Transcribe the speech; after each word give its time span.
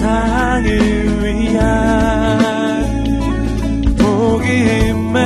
세상을 0.00 0.64
위한 1.22 2.80
복음의 3.98 5.20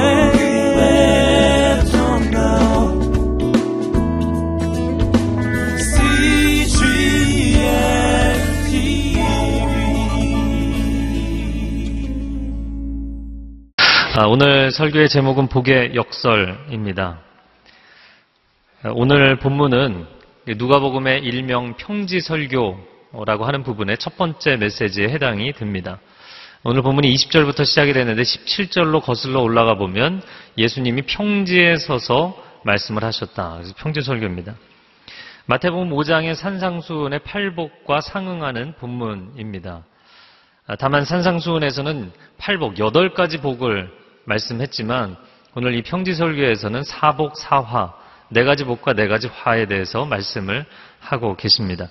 아, 14.16 14.26
오늘 14.26 14.70
설교의 14.72 15.08
제목은 15.08 15.48
복의 15.48 15.94
역설입니다. 15.94 17.20
아, 18.82 18.92
오늘 18.92 19.38
본문은 19.38 20.06
누가복음의 20.56 21.22
일명 21.22 21.76
평지 21.76 22.20
설교 22.20 22.93
라고 23.24 23.44
하는 23.44 23.62
부분의 23.62 23.98
첫 23.98 24.16
번째 24.16 24.56
메시지에 24.56 25.08
해당이 25.08 25.52
됩니다. 25.52 26.00
오늘 26.64 26.82
본문이 26.82 27.14
20절부터 27.14 27.64
시작이 27.64 27.92
되는데 27.92 28.22
17절로 28.22 29.02
거슬러 29.02 29.40
올라가 29.40 29.76
보면 29.76 30.22
예수님이 30.58 31.02
평지에 31.02 31.76
서서 31.76 32.36
말씀을 32.64 33.04
하셨다. 33.04 33.60
평지 33.76 34.02
설교입니다. 34.02 34.54
마태복음 35.46 35.90
5장의 35.90 36.34
산상수훈의 36.34 37.20
팔복과 37.20 38.00
상응하는 38.00 38.74
본문입니다. 38.80 39.84
아, 40.66 40.76
다만 40.76 41.04
산상수훈에서는 41.04 42.12
팔복, 42.38 42.78
여덟 42.78 43.12
가지 43.12 43.38
복을 43.38 43.90
말씀했지만 44.24 45.16
오늘 45.54 45.74
이 45.74 45.82
평지 45.82 46.14
설교에서는 46.14 46.82
사복, 46.82 47.36
사화, 47.36 47.92
네 48.30 48.42
가지 48.42 48.64
복과 48.64 48.94
네 48.94 49.06
가지 49.06 49.28
화에 49.28 49.66
대해서 49.66 50.06
말씀을 50.06 50.64
하고 50.98 51.36
계십니다. 51.36 51.88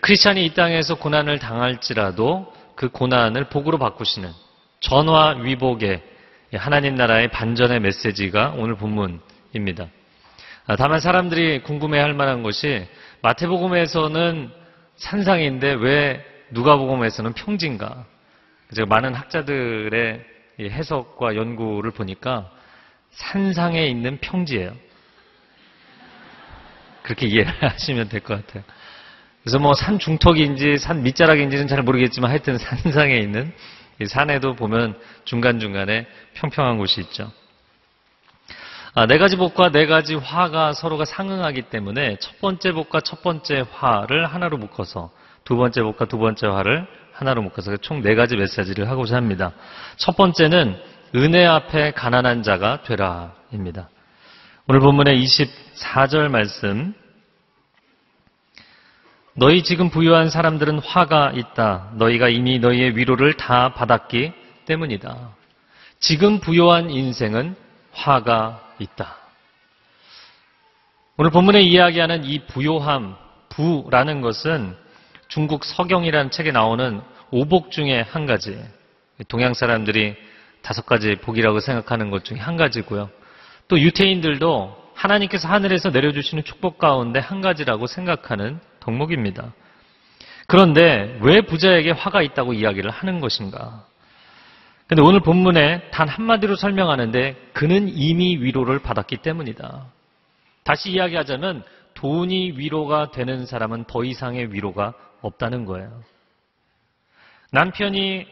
크리스찬이 0.00 0.44
이 0.44 0.54
땅에서 0.54 0.94
고난을 0.94 1.38
당할지라도 1.38 2.52
그 2.76 2.88
고난을 2.88 3.48
복으로 3.48 3.78
바꾸시는 3.78 4.30
전화 4.80 5.30
위복의 5.40 6.02
하나님 6.54 6.94
나라의 6.94 7.28
반전의 7.28 7.80
메시지가 7.80 8.54
오늘 8.56 8.76
본문입니다. 8.76 9.86
아, 10.66 10.76
다만 10.76 11.00
사람들이 11.00 11.62
궁금해할 11.62 12.14
만한 12.14 12.42
것이 12.42 12.86
마태복음에서는 13.22 14.50
산상인데 14.96 15.74
왜 15.74 16.24
누가복음에서는 16.50 17.32
평지인가? 17.32 18.04
제가 18.74 18.86
많은 18.86 19.14
학자들의 19.14 20.24
이 20.60 20.64
해석과 20.64 21.36
연구를 21.36 21.90
보니까 21.90 22.50
산상에 23.10 23.86
있는 23.86 24.18
평지예요. 24.18 24.74
그렇게 27.02 27.26
이해를 27.26 27.52
하시면 27.62 28.08
될 28.08 28.20
것 28.20 28.46
같아요. 28.46 28.62
그래서 29.42 29.58
뭐 29.58 29.74
산 29.74 29.98
중턱인지 29.98 30.78
산 30.78 31.02
밑자락인지는 31.02 31.66
잘 31.66 31.82
모르겠지만 31.82 32.30
하여튼 32.30 32.58
산상에 32.58 33.16
있는 33.16 33.52
이 34.00 34.06
산에도 34.06 34.54
보면 34.54 34.98
중간중간에 35.24 36.06
평평한 36.34 36.78
곳이 36.78 37.00
있죠. 37.02 37.30
아, 38.94 39.06
네 39.06 39.16
가지 39.18 39.36
복과 39.36 39.70
네 39.70 39.86
가지 39.86 40.14
화가 40.14 40.74
서로가 40.74 41.04
상응하기 41.06 41.62
때문에 41.62 42.16
첫 42.20 42.38
번째 42.40 42.72
복과 42.72 43.00
첫 43.00 43.22
번째 43.22 43.64
화를 43.72 44.26
하나로 44.26 44.58
묶어서 44.58 45.10
두 45.44 45.56
번째 45.56 45.82
복과 45.82 46.04
두 46.06 46.18
번째 46.18 46.46
화를 46.46 46.86
하나로 47.12 47.42
묶어서 47.42 47.76
총 47.78 48.02
네 48.02 48.14
가지 48.14 48.36
메시지를 48.36 48.88
하고자 48.90 49.16
합니다. 49.16 49.52
첫 49.96 50.16
번째는 50.16 50.76
은혜 51.14 51.44
앞에 51.46 51.92
가난한 51.92 52.42
자가 52.42 52.82
되라입니다. 52.82 53.88
오늘 54.68 54.80
본문의 54.80 55.22
24절 55.24 56.28
말씀 56.28 56.94
너희 59.34 59.62
지금 59.62 59.88
부유한 59.88 60.28
사람들은 60.28 60.80
화가 60.80 61.32
있다. 61.34 61.92
너희가 61.94 62.28
이미 62.28 62.58
너희의 62.58 62.96
위로를 62.96 63.32
다 63.34 63.72
받았기 63.72 64.32
때문이다. 64.66 65.30
지금 65.98 66.38
부유한 66.38 66.90
인생은 66.90 67.56
화가 67.92 68.74
있다. 68.78 69.16
오늘 71.16 71.30
본문에 71.30 71.62
이야기하는 71.62 72.24
이 72.24 72.40
부요함, 72.46 73.16
부라는 73.48 74.20
것은 74.20 74.76
중국 75.28 75.64
서경이라는 75.64 76.30
책에 76.30 76.52
나오는 76.52 77.00
오복 77.30 77.70
중에 77.70 78.02
한 78.02 78.26
가지. 78.26 78.62
동양 79.28 79.54
사람들이 79.54 80.14
다섯 80.60 80.84
가지 80.84 81.14
복이라고 81.14 81.60
생각하는 81.60 82.10
것 82.10 82.24
중에 82.24 82.38
한 82.38 82.58
가지고요. 82.58 83.08
또 83.68 83.80
유태인들도 83.80 84.92
하나님께서 84.94 85.48
하늘에서 85.48 85.88
내려주시는 85.88 86.44
축복 86.44 86.76
가운데 86.76 87.18
한 87.18 87.40
가지라고 87.40 87.86
생각하는 87.86 88.60
덕목입니다. 88.82 89.52
그런데 90.46 91.18
왜 91.22 91.40
부자에게 91.40 91.92
화가 91.92 92.22
있다고 92.22 92.52
이야기를 92.52 92.90
하는 92.90 93.20
것인가? 93.20 93.86
근데 94.86 95.02
오늘 95.02 95.20
본문에 95.20 95.90
단 95.90 96.08
한마디로 96.08 96.56
설명하는데 96.56 97.50
그는 97.54 97.88
이미 97.88 98.36
위로를 98.36 98.80
받았기 98.80 99.18
때문이다. 99.18 99.86
다시 100.64 100.90
이야기하자면 100.90 101.64
돈이 101.94 102.52
위로가 102.58 103.10
되는 103.10 103.46
사람은 103.46 103.84
더 103.84 104.04
이상의 104.04 104.52
위로가 104.52 104.92
없다는 105.22 105.64
거예요. 105.64 106.02
남편이 107.52 108.26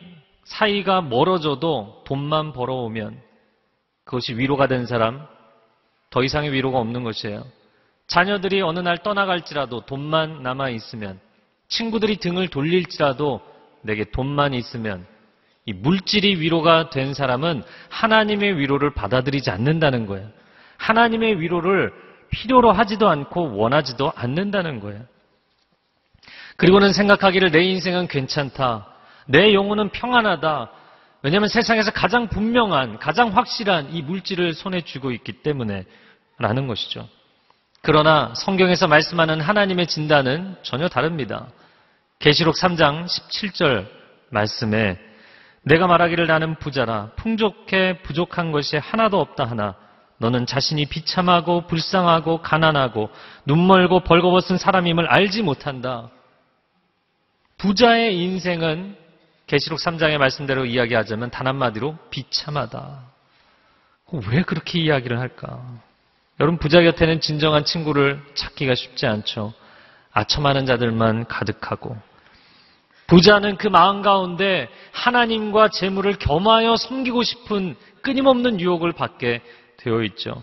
사이가 0.45 1.03
멀어져도 1.03 2.03
돈만 2.07 2.53
벌어오면 2.53 3.21
그것이 4.05 4.35
위로가 4.35 4.67
된 4.67 4.87
사람 4.87 5.27
더 6.11 6.23
이상의 6.25 6.53
위로가 6.53 6.79
없는 6.79 7.05
것이에요. 7.05 7.45
자녀들이 8.11 8.61
어느 8.61 8.81
날 8.81 8.99
떠나갈지라도 8.99 9.87
돈만 9.87 10.43
남아 10.43 10.71
있으면 10.71 11.21
친구들이 11.69 12.17
등을 12.17 12.49
돌릴지라도 12.49 13.41
내게 13.83 14.05
돈만 14.05 14.53
있으면 14.53 15.07
이 15.65 15.73
물질이 15.73 16.41
위로가 16.41 16.91
된 16.91 17.15
사람은 17.15 17.63
하나님의 17.89 18.59
위로를 18.59 18.95
받아들이지 18.95 19.51
않는다는 19.51 20.07
거예요. 20.07 20.29
하나님의 20.77 21.41
위로를 21.41 21.93
필요로 22.31 22.73
하지도 22.73 23.09
않고 23.09 23.57
원하지도 23.57 24.13
않는다는 24.17 24.81
거예요. 24.81 25.05
그리고는 26.57 26.93
생각하기를 26.93 27.53
내 27.53 27.63
인생은 27.63 28.09
괜찮다. 28.09 28.89
내 29.27 29.55
영혼은 29.55 29.91
평안하다. 29.91 30.71
왜냐하면 31.23 31.49
세상에서 31.49 31.93
가장 31.93 32.29
분명한, 32.29 32.99
가장 32.99 33.37
확실한 33.37 33.95
이 33.95 34.03
물질을 34.03 34.53
손에 34.55 34.81
쥐고 34.81 35.13
있기 35.13 35.43
때문에 35.43 35.85
라는 36.39 36.67
것이죠. 36.67 37.09
그러나 37.83 38.33
성경에서 38.35 38.87
말씀하는 38.89 39.41
하나님의 39.41 39.87
진단은 39.87 40.57
전혀 40.63 40.89
다릅니다. 40.89 41.47
계시록 42.19 42.55
3장 42.57 43.07
17절 43.07 43.87
말씀에 44.31 44.99
내가 45.63 45.87
말하기를 45.87 46.27
나는 46.27 46.55
부자라 46.57 47.11
풍족해 47.17 48.03
부족한 48.03 48.53
것이 48.53 48.77
하나도 48.77 49.21
없다 49.21 49.45
하나 49.45 49.75
너는 50.19 50.45
자신이 50.45 50.87
비참하고 50.87 51.67
불쌍하고 51.67 52.43
가난하고 52.43 53.09
눈멀고 53.47 54.01
벌거벗은 54.01 54.59
사람임을 54.59 55.07
알지 55.07 55.43
못한다. 55.43 56.11
부자의 57.57 58.19
인생은 58.19 58.97
계시록 59.47 59.79
3장의 59.79 60.19
말씀대로 60.19 60.67
이야기하자면 60.67 61.31
단 61.31 61.47
한마디로 61.47 61.97
비참하다. 62.11 63.03
왜 64.31 64.43
그렇게 64.43 64.79
이야기를 64.79 65.19
할까? 65.19 65.63
여러분 66.41 66.59
부자 66.59 66.81
곁에는 66.81 67.21
진정한 67.21 67.67
친구를 67.67 68.19
찾기가 68.35 68.75
쉽지 68.75 69.07
않죠. 69.07 69.53
아첨하는 70.11 70.65
자들만 70.65 71.27
가득하고 71.27 71.95
부자는 73.09 73.59
그 73.59 73.69
마음 73.69 74.01
가운데 74.01 74.69
하나님과 74.93 75.69
재물을 75.69 76.15
겸하여 76.15 76.77
섬기고 76.77 77.25
싶은 77.25 77.77
끊임없는 78.01 78.59
유혹을 78.59 78.93
받게 78.93 79.43
되어 79.77 80.03
있죠. 80.05 80.43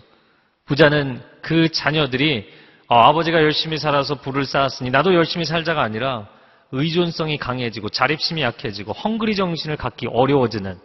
부자는 0.66 1.20
그 1.42 1.68
자녀들이 1.68 2.48
어, 2.86 2.96
아버지가 3.00 3.42
열심히 3.42 3.76
살아서 3.76 4.14
부를 4.14 4.44
쌓았으니 4.44 4.90
나도 4.90 5.14
열심히 5.14 5.44
살자가 5.44 5.82
아니라 5.82 6.28
의존성이 6.70 7.38
강해지고 7.38 7.88
자립심이 7.88 8.42
약해지고 8.42 8.92
헝그리 8.92 9.34
정신을 9.34 9.76
갖기 9.76 10.06
어려워지는 10.06 10.78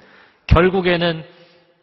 결국에는 0.47 1.23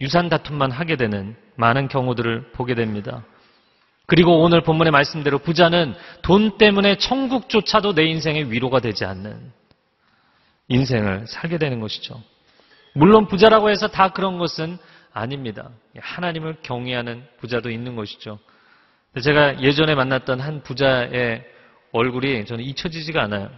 유산 0.00 0.28
다툼만 0.28 0.72
하게 0.72 0.96
되는 0.96 1.36
많은 1.60 1.88
경우들을 1.88 2.52
보게 2.52 2.74
됩니다. 2.74 3.22
그리고 4.06 4.42
오늘 4.42 4.62
본문의 4.62 4.90
말씀대로 4.90 5.38
부자는 5.38 5.94
돈 6.22 6.58
때문에 6.58 6.96
천국조차도 6.96 7.94
내 7.94 8.04
인생의 8.06 8.50
위로가 8.50 8.80
되지 8.80 9.04
않는 9.04 9.52
인생을 10.68 11.26
살게 11.28 11.58
되는 11.58 11.78
것이죠. 11.78 12.20
물론 12.94 13.28
부자라고 13.28 13.70
해서 13.70 13.86
다 13.86 14.08
그런 14.08 14.38
것은 14.38 14.78
아닙니다. 15.12 15.68
하나님을 15.96 16.56
경외하는 16.62 17.24
부자도 17.38 17.70
있는 17.70 17.94
것이죠. 17.94 18.38
제가 19.22 19.60
예전에 19.60 19.94
만났던 19.94 20.40
한 20.40 20.62
부자의 20.62 21.44
얼굴이 21.92 22.46
저는 22.46 22.64
잊혀지지가 22.64 23.22
않아요. 23.22 23.50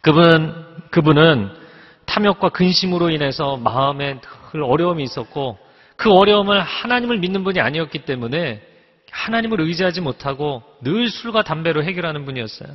그분, 0.00 0.54
그분은 0.90 1.50
탐욕과 2.06 2.50
근심으로 2.50 3.10
인해서 3.10 3.56
마음에 3.56 4.20
늘 4.52 4.62
어려움이 4.62 5.02
있었고 5.02 5.67
그 5.98 6.12
어려움을 6.12 6.60
하나님을 6.60 7.18
믿는 7.18 7.42
분이 7.42 7.60
아니었기 7.60 8.04
때문에 8.04 8.62
하나님을 9.10 9.60
의지하지 9.60 10.00
못하고 10.00 10.62
늘 10.80 11.10
술과 11.10 11.42
담배로 11.42 11.82
해결하는 11.82 12.24
분이었어요. 12.24 12.70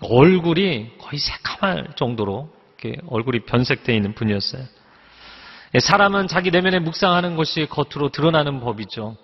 얼굴이 0.00 0.92
거의 0.98 1.18
새카말 1.18 1.88
정도로 1.96 2.50
얼굴이 3.08 3.40
변색되어 3.40 3.94
있는 3.94 4.14
분이었어요. 4.14 4.64
예, 5.74 5.80
사람은 5.80 6.28
자기 6.28 6.50
내면에 6.50 6.78
묵상하는 6.78 7.36
것이 7.36 7.66
겉으로 7.66 8.08
드러나는 8.08 8.60
법이죠. 8.60 9.18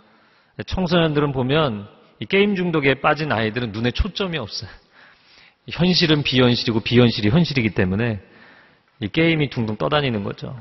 예, 0.59 0.63
청소년들은 0.65 1.33
보면 1.33 1.89
이 2.21 2.27
게임 2.27 2.55
중독에 2.55 3.01
빠진 3.01 3.33
아이들은 3.33 3.73
눈에 3.73 3.93
초점이 3.93 4.37
없어요. 4.37 4.69
현실은 5.71 6.23
비현실이고 6.23 6.81
비현실이 6.81 7.31
현실이기 7.31 7.71
때문에 7.71 8.21
이 9.01 9.09
게임이 9.09 9.49
둥둥 9.49 9.79
떠다니는 9.79 10.23
거죠. 10.23 10.55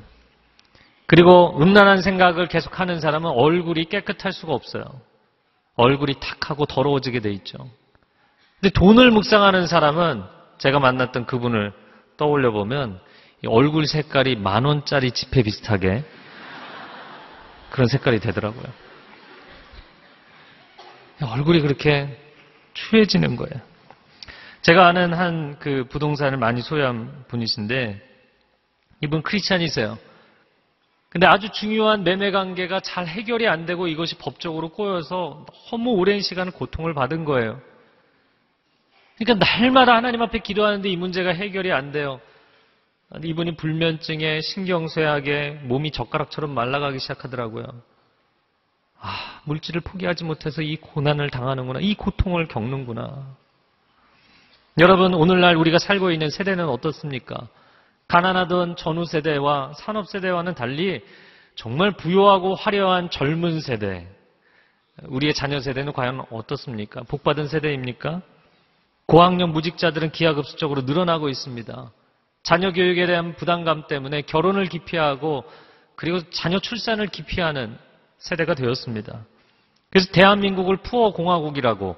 그리고 1.08 1.58
음란한 1.62 2.02
생각을 2.02 2.48
계속하는 2.48 3.00
사람은 3.00 3.30
얼굴이 3.30 3.86
깨끗할 3.86 4.34
수가 4.34 4.54
없어요. 4.54 4.84
얼굴이 5.76 6.16
탁하고 6.20 6.66
더러워지게 6.66 7.20
돼 7.20 7.32
있죠. 7.32 7.70
근데 8.60 8.72
돈을 8.74 9.12
묵상하는 9.12 9.68
사람은 9.68 10.24
제가 10.58 10.80
만났던 10.80 11.26
그분을 11.26 11.74
떠올려 12.18 12.52
보면 12.52 13.00
이 13.44 13.48
얼굴 13.48 13.86
색깔이 13.86 14.38
만 14.38 14.66
원짜리 14.66 15.12
지폐 15.12 15.44
비슷하게 15.44 16.04
그런 17.70 17.88
색깔이 17.88 18.20
되더라고요. 18.20 18.64
얼굴이 21.22 21.62
그렇게 21.62 22.18
추해지는 22.74 23.36
거예요. 23.36 23.62
제가 24.62 24.88
아는 24.88 25.14
한 25.14 25.46
그 25.60 25.86
부동산을 25.90 26.38
많이 26.38 26.62
소유한 26.62 27.26
분이신데 27.28 28.00
이분 29.02 29.24
크리스찬이세요. 29.24 29.98
근데 31.16 31.28
아주 31.28 31.48
중요한 31.48 32.04
매매 32.04 32.30
관계가 32.30 32.82
잘 32.82 33.08
해결이 33.08 33.48
안 33.48 33.66
되고 33.66 33.88
이것이 33.88 34.18
법적으로 34.18 34.68
꼬여서 34.68 35.46
너무 35.72 35.92
오랜 35.92 36.20
시간 36.20 36.52
고통을 36.52 36.94
받은 36.94 37.24
거예요. 37.24 37.62
그러니까 39.18 39.46
날마다 39.46 39.96
하나님 39.96 40.22
앞에 40.22 40.40
기도하는데 40.40 40.90
이 40.90 40.98
문제가 40.98 41.30
해결이 41.30 41.72
안 41.72 41.94
돼요. 41.94 42.20
이분이 43.24 43.56
불면증에 43.56 44.42
신경쇠약에 44.42 45.62
몸이 45.64 45.92
젓가락처럼 45.92 46.54
말라가기 46.54 47.00
시작하더라고요. 47.00 47.64
아, 49.00 49.40
물질을 49.46 49.80
포기하지 49.80 50.26
못해서 50.26 50.62
이 50.62 50.76
고난을 50.76 51.30
당하는구나. 51.30 51.80
이 51.80 51.96
고통을 51.96 52.50
겪는구나. 52.50 53.38
여러분, 54.82 55.14
오늘날 55.14 55.56
우리가 55.56 55.80
살고 55.80 56.12
있는 56.12 56.30
세대는 56.30 56.68
어떻습니까? 56.68 57.48
가난하던 58.08 58.76
전후 58.76 59.06
세대와 59.06 59.74
산업 59.74 60.08
세대와는 60.08 60.56
달리 60.56 61.04
정말 61.56 61.92
부유하고 61.92 62.56
화려한 62.56 63.10
젊은 63.10 63.62
세대. 63.62 64.08
우리의 65.04 65.34
자녀 65.34 65.60
세대는 65.60 65.94
과연 65.94 66.26
어떻습니까? 66.32 67.04
복받은 67.04 67.48
세대입니까? 67.48 68.22
고학년 69.08 69.52
무직자들은 69.52 70.12
기하급수적으로 70.12 70.82
늘어나고 70.82 71.30
있습니다. 71.30 71.92
자녀 72.44 72.72
교육에 72.72 73.06
대한 73.06 73.36
부담감 73.36 73.88
때문에 73.88 74.22
결혼을 74.22 74.66
기피하고 74.68 75.44
그리고 75.96 76.22
자녀 76.30 76.60
출산을 76.60 77.08
기피하는 77.08 77.78
세대가 78.18 78.54
되었습니다. 78.54 79.26
그래서 79.90 80.12
대한민국을 80.12 80.78
푸어 80.78 81.12
공화국이라고 81.12 81.96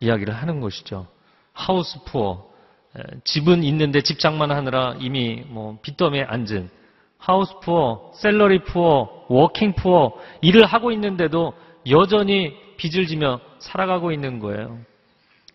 이야기를 0.00 0.34
하는 0.34 0.60
것이죠. 0.60 1.06
하우스 1.52 2.02
푸어. 2.04 2.50
에, 2.96 3.02
집은 3.24 3.62
있는데 3.64 4.00
집장만 4.00 4.50
하느라 4.50 4.94
이미 4.98 5.44
뭐 5.46 5.78
빚더미에 5.82 6.24
앉은 6.24 6.70
하우스 7.18 7.52
푸어, 7.60 8.12
셀러리 8.14 8.60
푸어, 8.64 9.26
워킹 9.28 9.74
푸어 9.74 10.12
일을 10.42 10.64
하고 10.64 10.92
있는데도 10.92 11.54
여전히 11.88 12.54
빚을 12.76 13.06
지며 13.06 13.40
살아가고 13.58 14.12
있는 14.12 14.38
거예요. 14.38 14.78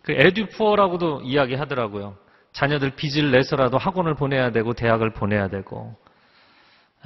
그 0.02 0.12
에듀 0.12 0.46
푸어라고도 0.46 1.22
이야기하더라고요. 1.22 2.16
자녀들 2.52 2.90
빚을 2.96 3.30
내서라도 3.30 3.78
학원을 3.78 4.14
보내야 4.14 4.50
되고 4.50 4.72
대학을 4.74 5.10
보내야 5.10 5.48
되고 5.48 5.96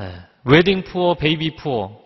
에, 0.00 0.12
웨딩 0.44 0.84
푸어, 0.84 1.14
베이비 1.14 1.56
푸어. 1.56 2.04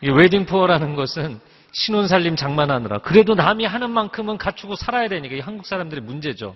이 0.00 0.10
웨딩 0.10 0.46
푸어라는 0.46 0.94
것은 0.94 1.40
신혼 1.72 2.06
살림 2.06 2.36
장만하느라 2.36 2.98
그래도 2.98 3.34
남이 3.34 3.64
하는 3.64 3.90
만큼은 3.90 4.38
갖추고 4.38 4.76
살아야 4.76 5.08
되니까 5.08 5.34
이 5.34 5.40
한국 5.40 5.66
사람들의 5.66 6.04
문제죠. 6.04 6.54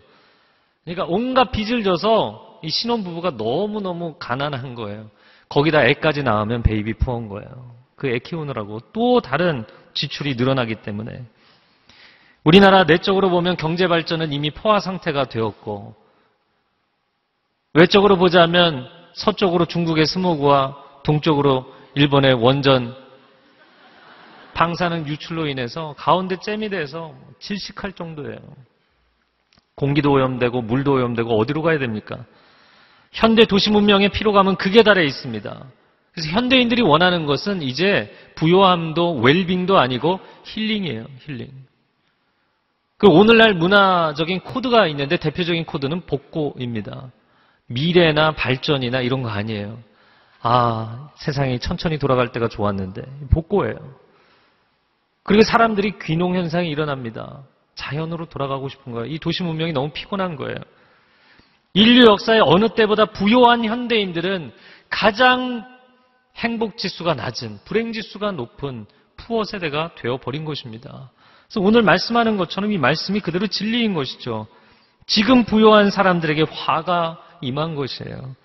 그러니까 0.85 1.07
온갖 1.09 1.51
빚을 1.51 1.83
져서 1.83 2.61
이 2.63 2.71
신혼 2.71 3.03
부부가 3.03 3.37
너무 3.37 3.81
너무 3.81 4.15
가난한 4.19 4.75
거예요. 4.75 5.11
거기다 5.49 5.85
애까지 5.85 6.23
낳으면 6.23 6.63
베이비 6.63 6.95
푸어인 6.95 7.29
거예요. 7.29 7.77
그 7.97 8.09
애 8.09 8.19
키우느라고 8.19 8.81
또 8.93 9.21
다른 9.21 9.65
지출이 9.95 10.35
늘어나기 10.37 10.77
때문에 10.77 11.25
우리나라 12.45 12.85
내적으로 12.85 13.31
보면 13.31 13.57
경제 13.57 13.89
발전은 13.89 14.33
이미 14.33 14.51
포화 14.51 14.79
상태가 14.79 15.25
되었고 15.25 15.95
외적으로 17.73 18.17
보자면 18.17 18.87
서쪽으로 19.15 19.65
중국의 19.65 20.07
스모그와 20.07 20.77
동쪽으로 21.03 21.75
일본의 21.95 22.35
원전 22.35 22.95
방사능 24.57 25.07
유출로 25.07 25.49
인해서 25.49 25.95
가운데 25.99 26.39
잼이 26.41 26.71
돼서 26.71 27.15
질식할 27.41 27.93
정도예요. 27.93 28.39
공기도 29.75 30.13
오염되고 30.13 30.63
물도 30.63 30.95
오염되고 30.95 31.39
어디로 31.39 31.61
가야 31.61 31.79
됩니까? 31.79 32.25
현대 33.13 33.45
도시 33.45 33.71
문명의 33.71 34.09
피로감은 34.09 34.57
극에 34.57 34.83
달해 34.83 35.05
있습니다. 35.05 35.63
그래서 36.13 36.31
현대인들이 36.31 36.81
원하는 36.81 37.27
것은 37.27 37.61
이제 37.61 38.11
부요함도 38.37 39.21
웰빙도 39.21 39.79
아니고 39.79 40.21
힐링이에요. 40.45 41.05
힐링. 41.19 41.51
그 42.97 43.09
오늘날 43.09 43.53
문화적인 43.53 44.41
코드가 44.41 44.87
있는데 44.87 45.19
대표적인 45.19 45.67
코드는 45.67 46.07
복고입니다. 46.07 47.13
미래나 47.67 48.33
발전이나 48.33 49.03
이런 49.03 49.21
거 49.21 49.29
아니에요. 49.29 49.79
아, 50.41 51.11
세상이 51.17 51.59
천천히 51.59 51.99
돌아갈 51.99 52.33
때가 52.33 52.49
좋았는데 52.49 53.03
복고예요. 53.31 54.06
그리고 55.27 55.43
사람들이 55.43 55.99
귀농 56.03 56.37
현상이 56.37 56.69
일어납니다. 56.71 57.43
자연으로 57.75 58.27
돌아가고 58.27 58.69
싶은 58.69 58.93
거예요. 58.93 59.07
이 59.07 59.19
도시 59.19 59.43
문명이 59.43 59.73
너무 59.73 59.91
피곤한 59.91 60.37
거예요. 60.37 60.57
인류 61.75 62.07
역사의 62.07 62.41
어느 62.45 62.69
때보다 62.71 63.07
부요한 63.07 63.65
현대인들은 63.65 64.53
가장 64.89 65.65
행복 66.37 66.79
지수가 66.79 67.15
낮은 67.15 67.59
불행 67.65 67.93
지수가 67.93 68.33
높은 68.33 68.87
푸어 69.17 69.45
세대가 69.45 69.91
되어 69.97 70.19
버린 70.19 70.45
것입니다. 70.45 71.11
그래서 71.47 71.61
오늘 71.61 71.83
말씀하는 71.83 72.37
것처럼 72.37 72.73
이 72.73 72.79
말씀이 72.79 73.21
그대로 73.21 73.47
진리인 73.47 73.95
것이죠. 73.95 74.47
지금 75.07 75.45
부요한 75.45 75.91
사람들에게 75.91 76.45
화가 76.51 77.19
임한 77.41 77.75
것이에요. 77.75 78.37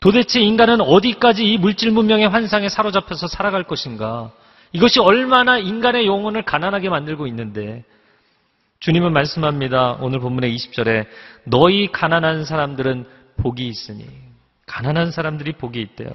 도대체 0.00 0.40
인간은 0.40 0.80
어디까지 0.80 1.44
이 1.44 1.58
물질 1.58 1.90
문명의 1.90 2.28
환상에 2.28 2.68
사로잡혀서 2.68 3.28
살아갈 3.28 3.64
것인가? 3.64 4.32
이것이 4.72 5.00
얼마나 5.00 5.58
인간의 5.58 6.06
영혼을 6.06 6.42
가난하게 6.42 6.88
만들고 6.88 7.26
있는데 7.28 7.84
주님은 8.80 9.12
말씀합니다. 9.12 9.98
오늘 10.00 10.20
본문의 10.20 10.54
20절에 10.54 11.06
너희 11.44 11.90
가난한 11.90 12.44
사람들은 12.44 13.06
복이 13.38 13.66
있으니 13.66 14.06
가난한 14.66 15.10
사람들이 15.10 15.52
복이 15.52 15.80
있대요. 15.80 16.10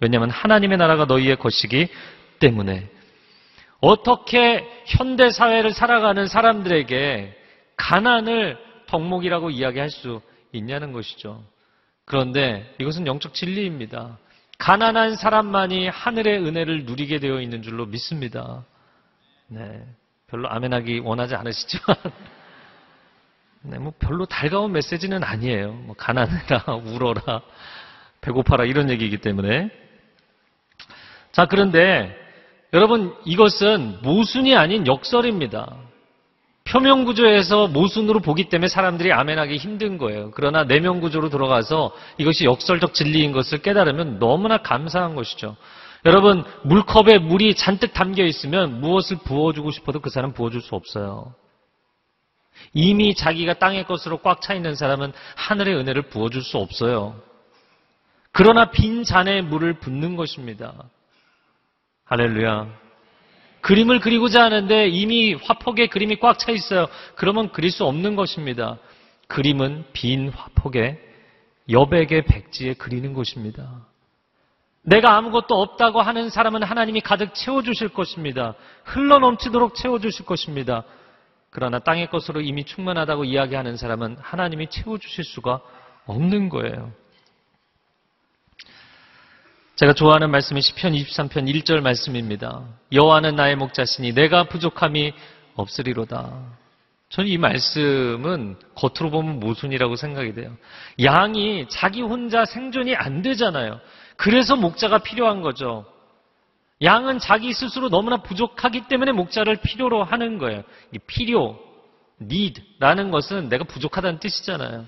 왜냐하면 0.00 0.30
하나님의 0.30 0.78
나라가 0.78 1.06
너희의 1.06 1.36
것이기 1.36 1.88
때문에 2.38 2.88
어떻게 3.80 4.66
현대 4.86 5.30
사회를 5.30 5.72
살아가는 5.72 6.26
사람들에게 6.26 7.36
가난을 7.76 8.58
덕목이라고 8.86 9.50
이야기할 9.50 9.90
수 9.90 10.20
있냐는 10.52 10.92
것이죠. 10.92 11.42
그런데 12.04 12.74
이것은 12.78 13.06
영적 13.06 13.34
진리입니다. 13.34 14.18
가난한 14.58 15.16
사람만이 15.16 15.88
하늘의 15.88 16.38
은혜를 16.46 16.84
누리게 16.84 17.18
되어 17.18 17.40
있는 17.40 17.62
줄로 17.62 17.86
믿습니다. 17.86 18.64
네. 19.48 19.84
별로 20.26 20.48
아멘하기 20.48 21.00
원하지 21.00 21.34
않으시지만, 21.34 21.96
네, 23.62 23.78
뭐 23.78 23.92
별로 23.98 24.26
달가운 24.26 24.72
메시지는 24.72 25.22
아니에요. 25.22 25.72
뭐 25.72 25.94
가난해라, 25.96 26.64
울어라, 26.86 27.42
배고파라 28.20 28.64
이런 28.64 28.90
얘기이기 28.90 29.18
때문에. 29.18 29.70
자, 31.32 31.46
그런데 31.46 32.16
여러분 32.72 33.14
이것은 33.24 33.98
모순이 34.02 34.56
아닌 34.56 34.86
역설입니다. 34.86 35.83
표면 36.74 37.04
구조에서 37.04 37.68
모순으로 37.68 38.18
보기 38.18 38.48
때문에 38.48 38.66
사람들이 38.66 39.12
아멘하기 39.12 39.58
힘든 39.58 39.96
거예요. 39.96 40.32
그러나 40.32 40.64
내면 40.64 41.00
구조로 41.00 41.30
들어가서 41.30 41.94
이것이 42.18 42.46
역설적 42.46 42.94
진리인 42.94 43.30
것을 43.30 43.58
깨달으면 43.62 44.18
너무나 44.18 44.58
감사한 44.58 45.14
것이죠. 45.14 45.56
여러분 46.04 46.42
물컵에 46.64 47.18
물이 47.18 47.54
잔뜩 47.54 47.92
담겨 47.92 48.24
있으면 48.24 48.80
무엇을 48.80 49.18
부어주고 49.18 49.70
싶어도 49.70 50.00
그 50.00 50.10
사람 50.10 50.32
부어줄 50.32 50.62
수 50.62 50.74
없어요. 50.74 51.32
이미 52.72 53.14
자기가 53.14 53.54
땅의 53.54 53.84
것으로 53.84 54.18
꽉 54.18 54.40
차 54.40 54.52
있는 54.52 54.74
사람은 54.74 55.12
하늘의 55.36 55.76
은혜를 55.76 56.02
부어줄 56.02 56.42
수 56.42 56.58
없어요. 56.58 57.14
그러나 58.32 58.72
빈 58.72 59.04
잔에 59.04 59.42
물을 59.42 59.74
붓는 59.74 60.16
것입니다. 60.16 60.74
할렐루야. 62.06 62.83
그림을 63.64 64.00
그리고자 64.00 64.44
하는데 64.44 64.88
이미 64.88 65.32
화폭에 65.32 65.86
그림이 65.86 66.16
꽉 66.16 66.38
차 66.38 66.52
있어요. 66.52 66.86
그러면 67.14 67.50
그릴 67.50 67.70
수 67.70 67.86
없는 67.86 68.14
것입니다. 68.14 68.76
그림은 69.26 69.84
빈 69.94 70.28
화폭에 70.28 71.00
여백의 71.70 72.26
백지에 72.26 72.74
그리는 72.74 73.14
것입니다. 73.14 73.86
내가 74.82 75.16
아무것도 75.16 75.58
없다고 75.58 76.02
하는 76.02 76.28
사람은 76.28 76.62
하나님이 76.62 77.00
가득 77.00 77.34
채워주실 77.34 77.88
것입니다. 77.88 78.54
흘러 78.84 79.18
넘치도록 79.18 79.76
채워주실 79.76 80.26
것입니다. 80.26 80.84
그러나 81.48 81.78
땅의 81.78 82.10
것으로 82.10 82.42
이미 82.42 82.64
충만하다고 82.64 83.24
이야기하는 83.24 83.78
사람은 83.78 84.18
하나님이 84.20 84.68
채워주실 84.68 85.24
수가 85.24 85.62
없는 86.04 86.50
거예요. 86.50 86.92
제가 89.76 89.92
좋아하는 89.92 90.30
말씀이 90.30 90.60
시편 90.62 90.92
23편 90.92 91.52
1절 91.52 91.80
말씀입니다. 91.80 92.62
여호와는 92.92 93.34
나의 93.34 93.56
목자시니 93.56 94.12
내가 94.12 94.44
부족함이 94.44 95.12
없으리로다. 95.56 96.32
저는 97.08 97.28
이 97.28 97.38
말씀은 97.38 98.56
겉으로 98.76 99.10
보면 99.10 99.40
모순이라고 99.40 99.96
생각이 99.96 100.34
돼요. 100.34 100.56
양이 101.02 101.66
자기 101.68 102.02
혼자 102.02 102.44
생존이 102.44 102.94
안 102.94 103.22
되잖아요. 103.22 103.80
그래서 104.16 104.54
목자가 104.54 104.98
필요한 104.98 105.42
거죠. 105.42 105.84
양은 106.80 107.18
자기 107.18 107.52
스스로 107.52 107.88
너무나 107.88 108.18
부족하기 108.18 108.86
때문에 108.86 109.10
목자를 109.10 109.56
필요로 109.56 110.04
하는 110.04 110.38
거예요. 110.38 110.62
이 110.92 110.98
필요, 110.98 111.58
need라는 112.22 113.10
것은 113.10 113.48
내가 113.48 113.64
부족하다는 113.64 114.20
뜻이잖아요. 114.20 114.86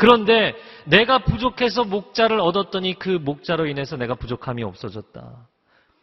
그런데 0.00 0.54
내가 0.86 1.18
부족해서 1.18 1.84
목자를 1.84 2.40
얻었더니 2.40 2.98
그 2.98 3.10
목자로 3.10 3.66
인해서 3.66 3.98
내가 3.98 4.14
부족함이 4.14 4.62
없어졌다. 4.62 5.46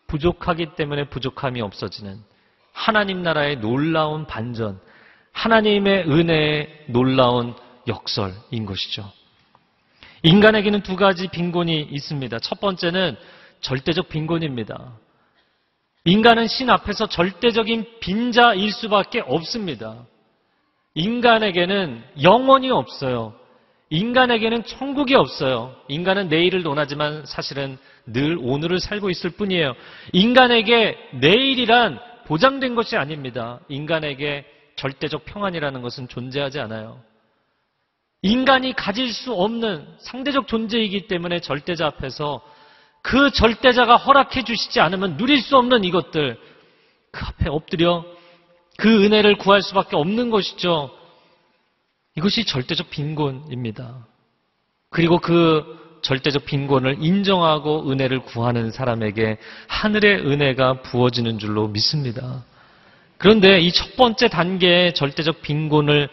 부족하기 0.05 0.75
때문에 0.75 1.05
부족함이 1.09 1.61
없어지는 1.61 2.19
하나님 2.71 3.23
나라의 3.23 3.57
놀라운 3.59 4.27
반전, 4.27 4.79
하나님의 5.31 6.03
은혜의 6.07 6.85
놀라운 6.89 7.55
역설인 7.87 8.67
것이죠. 8.67 9.11
인간에게는 10.21 10.83
두 10.83 10.95
가지 10.95 11.27
빈곤이 11.27 11.81
있습니다. 11.89 12.37
첫 12.39 12.59
번째는 12.59 13.17
절대적 13.61 14.09
빈곤입니다. 14.09 14.93
인간은 16.05 16.45
신 16.47 16.69
앞에서 16.69 17.07
절대적인 17.07 17.99
빈자일 17.99 18.71
수밖에 18.71 19.21
없습니다. 19.21 20.05
인간에게는 20.93 22.03
영원히 22.21 22.69
없어요. 22.69 23.33
인간에게는 23.89 24.65
천국이 24.65 25.15
없어요. 25.15 25.75
인간은 25.87 26.27
내일을 26.27 26.63
논하지만 26.63 27.25
사실은 27.25 27.77
늘 28.05 28.37
오늘을 28.41 28.79
살고 28.79 29.09
있을 29.09 29.31
뿐이에요. 29.31 29.75
인간에게 30.13 30.97
내일이란 31.13 31.99
보장된 32.25 32.75
것이 32.75 32.97
아닙니다. 32.97 33.59
인간에게 33.69 34.45
절대적 34.75 35.25
평안이라는 35.25 35.81
것은 35.81 36.07
존재하지 36.07 36.59
않아요. 36.59 37.01
인간이 38.21 38.73
가질 38.73 39.13
수 39.13 39.33
없는 39.33 39.87
상대적 39.99 40.47
존재이기 40.47 41.07
때문에 41.07 41.39
절대자 41.39 41.87
앞에서 41.87 42.41
그 43.01 43.31
절대자가 43.31 43.95
허락해 43.95 44.43
주시지 44.43 44.81
않으면 44.81 45.15
누릴 45.17 45.39
수 45.39 45.55
없는 45.55 45.85
이것들 45.85 46.37
그 47.11 47.25
앞에 47.25 47.49
엎드려 47.49 48.05
그 48.77 49.05
은혜를 49.05 49.37
구할 49.37 49.61
수밖에 49.61 49.95
없는 49.95 50.29
것이죠. 50.29 50.96
이것이 52.17 52.45
절대적 52.45 52.89
빈곤입니다. 52.89 54.05
그리고 54.89 55.19
그 55.19 55.99
절대적 56.01 56.45
빈곤을 56.45 56.97
인정하고 56.99 57.91
은혜를 57.91 58.21
구하는 58.21 58.71
사람에게 58.71 59.37
하늘의 59.67 60.25
은혜가 60.25 60.81
부어지는 60.81 61.37
줄로 61.37 61.67
믿습니다. 61.67 62.43
그런데 63.17 63.59
이 63.59 63.71
첫 63.71 63.95
번째 63.95 64.27
단계의 64.29 64.93
절대적 64.93 65.41
빈곤을 65.41 66.09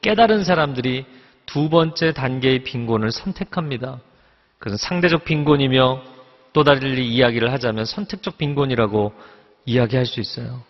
깨달은 0.00 0.44
사람들이 0.44 1.04
두 1.46 1.68
번째 1.70 2.12
단계의 2.12 2.62
빈곤을 2.62 3.10
선택합니다. 3.10 4.00
그래서 4.58 4.76
상대적 4.76 5.24
빈곤이며 5.24 6.02
또 6.52 6.64
달리 6.64 7.08
이야기를 7.08 7.52
하자면 7.52 7.84
선택적 7.84 8.38
빈곤이라고 8.38 9.12
이야기할 9.64 10.06
수 10.06 10.20
있어요. 10.20 10.62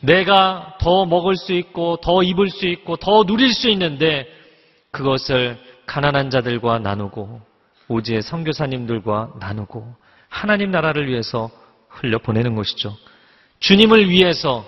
내가 0.00 0.76
더 0.80 1.04
먹을 1.04 1.36
수 1.36 1.52
있고 1.52 1.98
더 1.98 2.22
입을 2.22 2.48
수 2.48 2.66
있고 2.66 2.96
더 2.96 3.24
누릴 3.24 3.52
수 3.52 3.68
있는데 3.68 4.26
그것을 4.90 5.58
가난한 5.86 6.30
자들과 6.30 6.78
나누고 6.78 7.40
오지의 7.88 8.22
선교사님들과 8.22 9.34
나누고 9.40 9.94
하나님 10.28 10.70
나라를 10.70 11.08
위해서 11.08 11.50
흘려 11.88 12.18
보내는 12.18 12.54
것이죠. 12.54 12.96
주님을 13.58 14.08
위해서 14.08 14.64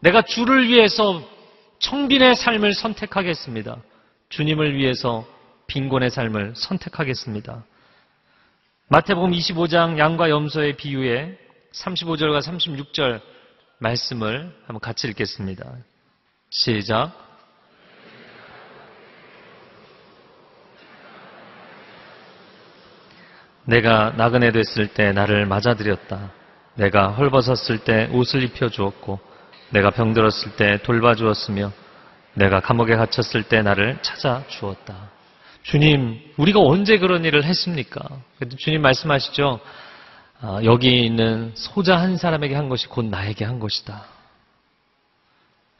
내가 0.00 0.22
주를 0.22 0.68
위해서 0.68 1.22
청빈의 1.80 2.36
삶을 2.36 2.74
선택하겠습니다. 2.74 3.76
주님을 4.28 4.76
위해서 4.76 5.26
빈곤의 5.66 6.10
삶을 6.10 6.54
선택하겠습니다. 6.56 7.64
마태복음 8.88 9.32
25장 9.32 9.98
양과 9.98 10.30
염소의 10.30 10.76
비유에 10.76 11.36
35절과 11.72 12.40
36절 12.42 13.20
말씀을 13.80 14.54
한번 14.66 14.80
같이 14.80 15.08
읽겠습니다. 15.08 15.64
시작. 16.50 17.12
내가 23.64 24.10
나그네 24.10 24.52
됐을 24.52 24.88
때 24.88 25.12
나를 25.12 25.46
맞아들였다. 25.46 26.32
내가 26.74 27.08
헐벗었을 27.12 27.84
때 27.84 28.08
옷을 28.12 28.42
입혀 28.42 28.68
주었고, 28.68 29.18
내가 29.70 29.90
병들었을 29.90 30.56
때 30.56 30.82
돌봐 30.82 31.14
주었으며, 31.14 31.72
내가 32.34 32.60
감옥에 32.60 32.96
갇혔을 32.96 33.44
때 33.44 33.62
나를 33.62 33.98
찾아 34.02 34.44
주었다. 34.48 35.10
주님, 35.62 36.20
우리가 36.36 36.60
언제 36.60 36.98
그런 36.98 37.24
일을 37.24 37.44
했습니까? 37.44 38.00
주님 38.58 38.82
말씀하시죠. 38.82 39.60
아, 40.42 40.60
여기 40.64 41.04
있는 41.04 41.52
소자 41.54 41.98
한 41.98 42.16
사람에게 42.16 42.54
한 42.54 42.68
것이 42.68 42.86
곧 42.86 43.04
나에게 43.04 43.44
한 43.44 43.58
것이다. 43.58 44.06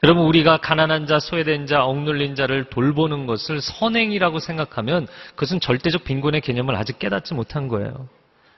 여러분, 0.03 0.25
우리가 0.25 0.57
가난한 0.57 1.07
자, 1.07 1.19
소외된 1.19 1.67
자, 1.67 1.83
억눌린 1.83 2.35
자를 2.35 2.65
돌보는 2.65 3.27
것을 3.27 3.61
선행이라고 3.61 4.39
생각하면 4.39 5.07
그것은 5.35 5.59
절대적 5.59 6.03
빈곤의 6.03 6.41
개념을 6.41 6.75
아직 6.75 6.99
깨닫지 6.99 7.33
못한 7.33 7.67
거예요. 7.67 8.07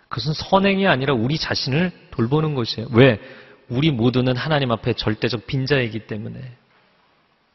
그것은 0.07 0.33
선행이 0.33 0.88
아니라 0.88 1.13
우리 1.13 1.38
자신을 1.38 1.91
돌보는 2.12 2.53
것이에요. 2.55 2.88
왜? 2.91 3.19
우리 3.67 3.91
모두는 3.91 4.38
하나님 4.38 4.72
앞에 4.72 4.93
절대적 4.93 5.48
빈자이기 5.48 6.07
때문에. 6.07 6.39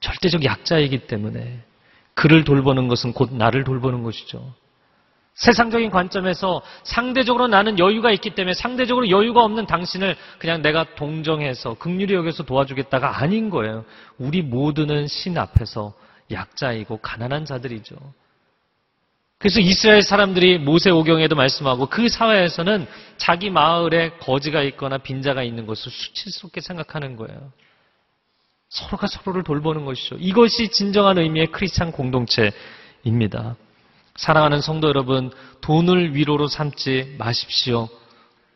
절대적 0.01 0.45
약자이기 0.45 1.07
때문에. 1.07 1.61
그를 2.15 2.45
돌보는 2.45 2.89
것은 2.89 3.13
곧 3.13 3.33
나를 3.35 3.65
돌보는 3.65 4.03
것이죠. 4.03 4.55
세상적인 5.39 5.91
관점에서 5.91 6.63
상대적으로 6.83 7.47
나는 7.47 7.79
여유가 7.79 8.11
있기 8.11 8.31
때문에 8.31 8.55
상대적으로 8.55 9.09
여유가 9.09 9.45
없는 9.45 9.67
당신을 9.67 10.17
그냥 10.39 10.63
내가 10.63 10.95
동정해서 10.97 11.75
극률이 11.75 12.13
여겨서 12.15 12.43
도와주겠다가 12.43 13.21
아닌 13.21 13.49
거예요. 13.49 13.85
우리 14.19 14.43
모두는 14.43 15.07
신 15.07 15.39
앞에서 15.39 15.95
약자이고 16.33 16.99
가난한 16.99 17.45
자들이죠. 17.45 17.95
그래서 19.39 19.61
이스라엘 19.61 20.03
사람들이 20.03 20.59
모세 20.59 20.91
오경에도 20.91 21.37
말씀하고 21.37 21.87
그 21.87 22.09
사회에서는 22.09 22.89
자기 23.17 23.51
마을에 23.51 24.11
거지가 24.19 24.63
있거나 24.65 24.99
빈자가 24.99 25.45
있는 25.45 25.67
것을 25.67 25.93
수치스럽게 25.93 26.61
생각하는 26.61 27.15
거예요. 27.15 27.53
서로가 28.71 29.07
서로를 29.07 29.45
돌보는 29.45 29.85
것이죠. 29.85 30.17
이것이 30.19 30.73
진정한 30.73 31.19
의미의 31.19 31.53
크리스찬 31.53 31.93
공동체입니다. 31.93 33.55
사랑하는 34.19 34.61
성도 34.61 34.89
여러분, 34.89 35.31
돈을 35.61 36.17
위로로 36.17 36.49
삼지 36.49 37.15
마십시오. 37.19 37.89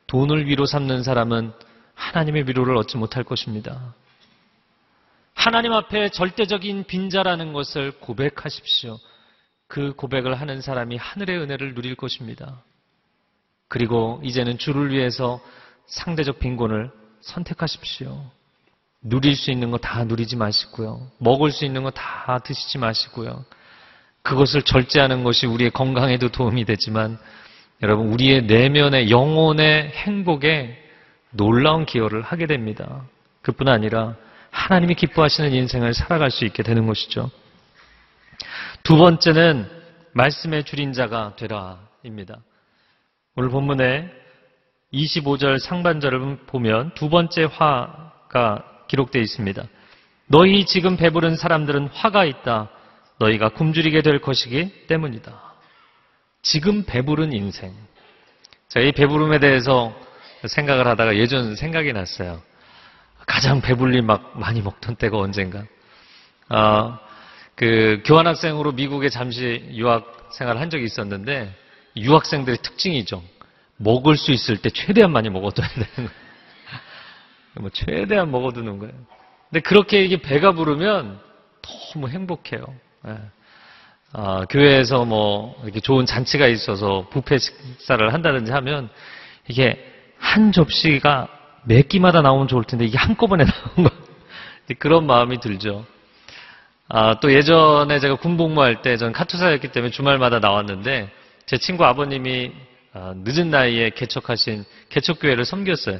돈을 0.09 0.49
위로 0.49 0.67
삼는 0.67 1.05
사람은 1.05 1.53
하나님의 1.95 2.49
위로를 2.49 2.77
얻지 2.79 2.97
못할 2.97 3.23
것입니다. 3.23 3.95
하나님 5.35 5.73
앞에 5.73 6.09
절대적인 6.11 6.85
빈자라는 6.85 7.53
것을 7.53 7.93
고백하십시오. 8.01 8.99
그 9.69 9.93
고백을 9.95 10.35
하는 10.35 10.61
사람이 10.61 10.97
하늘의 10.97 11.39
은혜를 11.39 11.75
누릴 11.75 11.95
것입니다. 11.95 12.61
그리고 13.69 14.21
이제는 14.25 14.59
주를 14.59 14.91
위해서 14.91 15.41
상대적 15.87 16.41
빈곤을 16.41 16.91
선택하십시오. 17.21 18.21
누릴 19.01 19.37
수 19.37 19.53
있는 19.53 19.71
거 19.71 19.79
다 19.79 20.03
누리지 20.05 20.35
마시고요. 20.37 21.09
먹을 21.19 21.53
수 21.53 21.65
있는 21.65 21.85
거 21.85 21.91
다 21.91 22.41
드시지 22.45 22.79
마시고요. 22.79 23.45
그것을 24.23 24.63
절제하는 24.63 25.25
것이 25.25 25.47
우리의 25.47 25.71
건강에도 25.71 26.29
도움이 26.31 26.65
되지만 26.65 27.19
여러분 27.83 28.13
우리의 28.13 28.43
내면의 28.43 29.11
영혼의 29.11 29.91
행복에 29.91 30.79
놀라운 31.31 31.85
기여를 31.85 32.23
하게 32.23 32.47
됩니다. 32.47 33.05
그뿐 33.43 33.69
아니라 33.69 34.17
하나님이 34.51 34.95
기뻐하시는 34.95 35.53
인생을 35.53 35.95
살아갈 35.95 36.31
수 36.31 36.45
있게 36.45 36.63
되는 36.63 36.87
것이죠. 36.87 37.31
두 38.83 38.97
번째는 38.97 39.69
말씀의 40.13 40.65
줄인 40.65 40.93
자가 40.93 41.35
되라입니다. 41.37 42.39
오늘 43.35 43.49
본문에 43.49 44.11
25절 44.93 45.59
상반절을 45.59 46.47
보면 46.47 46.93
두 46.95 47.09
번째 47.09 47.45
화 47.45 48.13
화가 48.33 48.65
기록되어 48.89 49.23
있습니다. 49.23 49.63
너희 50.27 50.65
지금 50.67 50.97
배부른 50.97 51.37
사람들은 51.37 51.89
화가 51.89 52.25
있다. 52.25 52.71
너희가 53.23 53.51
굶주리게 53.51 54.03
될 54.03 54.21
것이기 54.21 54.87
때문이다. 54.87 55.33
지금 56.43 56.85
배부른 56.85 57.33
인생. 57.33 57.73
제가 58.69 58.87
이 58.87 58.93
배부름에 58.93 59.39
대해서 59.39 59.95
생각을 60.45 60.87
하다가 60.89 61.17
예전 61.17 61.55
생각이 61.55 61.93
났어요. 61.93 62.43
가장 63.27 63.61
배불리 63.61 64.03
막 64.03 64.39
많이 64.39 64.61
먹던 64.61 64.97
때가 64.97 65.19
언젠가. 65.19 65.65
아, 66.49 66.99
그 67.55 68.03
교환학생으로 68.05 68.73
미국에 68.73 69.09
잠시 69.09 69.69
유학 69.73 70.31
생활을 70.33 70.61
한 70.61 70.71
적이 70.71 70.85
있었는데 70.85 71.55
유학생들의 71.97 72.59
특징이죠. 72.63 73.23
먹을 73.77 74.17
수 74.17 74.33
있을 74.33 74.57
때 74.57 74.71
최대한 74.71 75.13
많이 75.13 75.31
먹어둬야 75.31 75.69
되는 75.69 75.87
거예요. 75.95 76.11
뭐 77.61 77.71
최대한 77.71 78.31
먹어두는 78.31 78.79
거예요. 78.79 78.95
근데 79.51 79.61
그렇게 79.61 80.03
이게 80.03 80.17
배가 80.17 80.53
부르면 80.53 81.21
너무 81.93 82.09
행복해요. 82.09 82.75
예. 83.09 83.17
아, 84.15 84.45
교회에서 84.49 85.05
뭐 85.05 85.59
이렇게 85.65 85.81
좋은 85.81 86.05
잔치가 86.05 86.47
있어서 86.47 87.07
부페 87.11 87.39
식사를 87.39 88.13
한다든지 88.13 88.53
하면 88.53 88.91
이게 89.49 89.83
한 90.19 90.53
접시가 90.53 91.29
몇 91.65 91.89
끼마다 91.89 92.21
나오면 92.21 92.49
좋을 92.49 92.65
텐데 92.65 92.85
이게 92.85 92.99
한꺼번에 92.99 93.45
나온 93.77 93.89
거 93.89 93.91
그런 94.79 95.07
마음이 95.07 95.41
들죠. 95.41 95.85
아, 96.89 97.21
또 97.21 97.33
예전에 97.33 98.01
제가 98.01 98.17
군복무할 98.17 98.83
때전 98.83 99.13
카투사였기 99.13 99.69
때문에 99.69 99.91
주말마다 99.91 100.41
나왔는데 100.41 101.11
제 101.47 101.57
친구 101.57 101.85
아버님이 101.85 102.53
아, 102.93 103.15
늦은 103.17 103.51
나이에 103.51 103.91
개척하신 103.91 104.65
개척교회를 104.91 105.47
섬겼어요. 105.47 105.99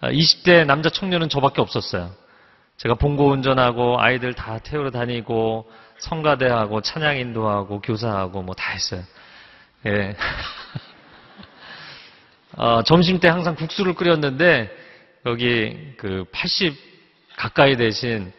아, 0.00 0.10
20대 0.10 0.66
남자 0.66 0.90
청년은 0.90 1.30
저밖에 1.30 1.62
없었어요. 1.62 2.10
제가 2.76 2.96
봉고 2.96 3.30
운전하고 3.30 3.98
아이들 3.98 4.34
다 4.34 4.58
태우러 4.58 4.90
다니고 4.90 5.70
성가대하고 5.98 6.80
찬양 6.82 7.18
인도하고 7.18 7.80
교사하고 7.80 8.42
뭐 8.42 8.54
다 8.54 8.72
했어요. 8.72 9.02
예. 9.86 10.16
어, 12.56 12.82
점심 12.82 13.20
때 13.20 13.28
항상 13.28 13.54
국수를 13.54 13.94
끓였는데 13.94 14.70
여기 15.26 15.94
그 15.98 16.24
80 16.32 16.74
가까이 17.36 17.76
되신 17.76 18.32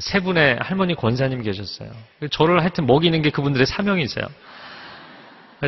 세 0.00 0.20
분의 0.20 0.58
할머니 0.60 0.94
권사님 0.94 1.42
계셨어요. 1.42 1.90
저를 2.30 2.60
하여튼 2.60 2.86
먹이는 2.86 3.22
게 3.22 3.30
그분들의 3.30 3.66
사명이세요. 3.66 4.24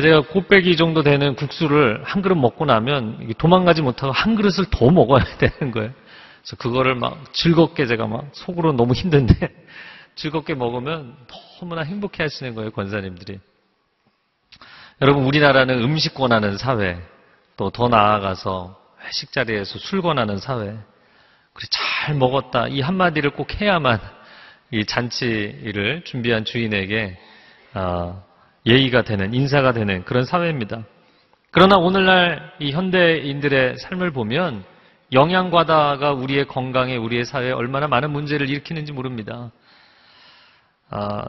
제가 0.01 0.21
곱빼기 0.21 0.75
정도 0.75 1.03
되는 1.03 1.35
국수를 1.35 2.01
한 2.03 2.23
그릇 2.23 2.35
먹고 2.35 2.65
나면 2.65 3.31
도망가지 3.37 3.83
못하고 3.83 4.11
한 4.11 4.35
그릇을 4.35 4.65
더 4.71 4.89
먹어야 4.89 5.23
되는 5.37 5.71
거예요. 5.71 5.91
그래서 6.41 6.55
그거를 6.57 6.95
막 6.95 7.31
즐겁게 7.33 7.85
제가 7.85 8.07
막 8.07 8.27
속으로 8.31 8.73
너무 8.73 8.93
힘든데 8.93 9.35
즐겁게 10.15 10.53
먹으면 10.53 11.15
너무나 11.59 11.81
행복해 11.81 12.23
하시는 12.23 12.55
거예요, 12.55 12.71
권사님들이. 12.71 13.39
여러분, 15.01 15.23
우리나라는 15.25 15.81
음식 15.83 16.13
권하는 16.13 16.57
사회, 16.57 17.01
또 17.57 17.69
더 17.69 17.87
나아가서 17.87 18.79
회식 19.05 19.31
자리에서 19.31 19.77
술 19.79 20.01
권하는 20.01 20.37
사회. 20.37 20.75
그래, 21.53 21.67
잘 21.69 22.15
먹었다. 22.15 22.67
이 22.67 22.81
한마디를 22.81 23.31
꼭 23.31 23.59
해야만 23.61 23.99
이 24.71 24.85
잔치를 24.85 26.03
준비한 26.03 26.45
주인에게 26.45 27.19
아, 27.73 28.21
예의가 28.65 29.03
되는, 29.03 29.33
인사가 29.33 29.71
되는 29.71 30.03
그런 30.05 30.25
사회입니다. 30.25 30.83
그러나 31.51 31.77
오늘날 31.77 32.51
이 32.59 32.71
현대인들의 32.71 33.77
삶을 33.77 34.11
보면 34.11 34.63
영양과다가 35.11 36.13
우리의 36.13 36.47
건강에, 36.47 36.95
우리의 36.97 37.25
사회에 37.25 37.51
얼마나 37.51 37.87
많은 37.87 38.09
문제를 38.09 38.49
일으키는지 38.49 38.91
모릅니다. 38.93 39.51
아, 40.95 41.25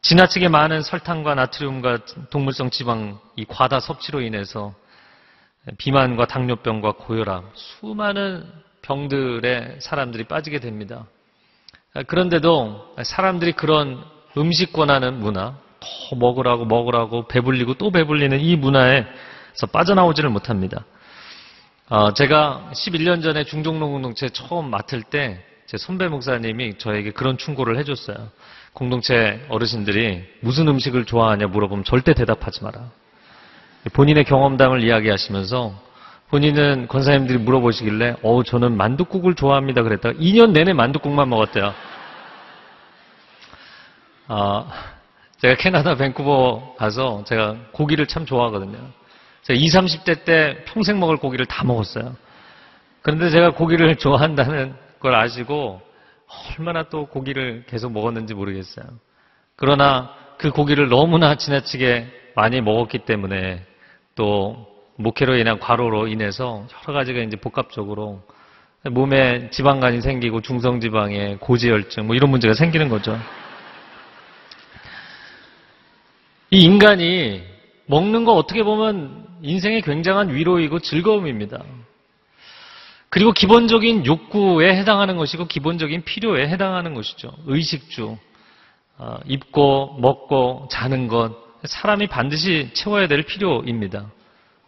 지나치게 0.00 0.48
많은 0.48 0.80
설탕과 0.80 1.34
나트륨과 1.34 1.98
동물성 2.30 2.70
지방 2.70 3.18
이 3.36 3.44
과다 3.44 3.80
섭취로 3.80 4.22
인해서 4.22 4.74
비만과 5.76 6.26
당뇨병과 6.26 6.92
고혈압 6.92 7.44
수많은 7.54 8.50
병들에 8.80 9.80
사람들이 9.80 10.24
빠지게 10.24 10.60
됩니다. 10.60 11.04
그런데도 12.06 12.96
사람들이 13.02 13.52
그런 13.52 14.02
음식 14.38 14.72
권하는 14.72 15.20
문화, 15.20 15.56
더 15.78 16.16
먹으라고 16.16 16.64
먹으라고 16.64 17.28
배불리고 17.28 17.74
또 17.74 17.90
배불리는 17.90 18.40
이 18.40 18.56
문화에서 18.56 19.66
빠져나오지를 19.70 20.30
못합니다. 20.30 20.86
어, 21.90 22.14
제가 22.14 22.70
11년 22.72 23.22
전에 23.22 23.44
중종로 23.44 23.90
공동체 23.90 24.30
처음 24.30 24.70
맡을 24.70 25.02
때 25.02 25.44
제 25.68 25.76
선배 25.76 26.08
목사님이 26.08 26.78
저에게 26.78 27.10
그런 27.10 27.36
충고를 27.36 27.78
해줬어요. 27.78 28.30
공동체 28.72 29.44
어르신들이 29.50 30.24
무슨 30.40 30.66
음식을 30.66 31.04
좋아하냐 31.04 31.48
물어보면 31.48 31.84
절대 31.84 32.14
대답하지 32.14 32.64
마라. 32.64 32.88
본인의 33.92 34.24
경험담을 34.24 34.82
이야기하시면서 34.82 35.74
본인은 36.30 36.88
권사님들이 36.88 37.38
물어보시길래 37.40 38.16
어우 38.22 38.44
저는 38.44 38.78
만둣국을 38.78 39.34
좋아합니다 39.34 39.82
그랬다가 39.82 40.18
2년 40.18 40.52
내내 40.52 40.72
만둣국만 40.72 41.28
먹었대요. 41.28 41.74
아, 44.28 44.66
제가 45.42 45.56
캐나다 45.56 45.96
밴쿠버 45.96 46.76
가서 46.78 47.24
제가 47.24 47.56
고기를 47.72 48.06
참 48.06 48.24
좋아하거든요. 48.24 48.78
제가 49.42 49.58
20, 49.60 49.80
30대 49.80 50.24
때 50.24 50.64
평생 50.64 50.98
먹을 50.98 51.18
고기를 51.18 51.44
다 51.44 51.62
먹었어요. 51.64 52.16
그런데 53.02 53.28
제가 53.28 53.50
고기를 53.50 53.96
좋아한다는 54.00 54.87
걸 55.00 55.14
아시고 55.14 55.80
얼마나 56.58 56.84
또 56.84 57.06
고기를 57.06 57.64
계속 57.66 57.92
먹었는지 57.92 58.34
모르겠어요. 58.34 58.86
그러나 59.56 60.14
그 60.38 60.50
고기를 60.50 60.88
너무나 60.88 61.36
지나치게 61.36 62.32
많이 62.34 62.60
먹었기 62.60 63.00
때문에 63.00 63.64
또 64.14 64.66
목회로 64.96 65.36
인한 65.36 65.58
과로로 65.58 66.08
인해서 66.08 66.66
여러 66.86 66.98
가지가 66.98 67.20
이제 67.20 67.36
복합적으로 67.36 68.22
몸에 68.84 69.50
지방간이 69.50 70.00
생기고 70.00 70.40
중성지방에 70.40 71.36
고지혈증 71.40 72.06
뭐 72.06 72.14
이런 72.14 72.30
문제가 72.30 72.54
생기는 72.54 72.88
거죠. 72.88 73.18
이 76.50 76.62
인간이 76.62 77.42
먹는 77.86 78.24
거 78.24 78.32
어떻게 78.32 78.62
보면 78.62 79.26
인생의 79.42 79.82
굉장한 79.82 80.34
위로이고 80.34 80.78
즐거움입니다. 80.78 81.62
그리고 83.10 83.32
기본적인 83.32 84.04
욕구에 84.06 84.76
해당하는 84.76 85.16
것이고 85.16 85.46
기본적인 85.46 86.04
필요에 86.04 86.48
해당하는 86.48 86.94
것이죠. 86.94 87.32
의식주, 87.46 88.18
어, 88.98 89.18
입고 89.26 89.96
먹고 90.00 90.68
자는 90.70 91.08
것 91.08 91.32
사람이 91.64 92.06
반드시 92.08 92.70
채워야 92.74 93.08
될 93.08 93.22
필요입니다. 93.22 94.10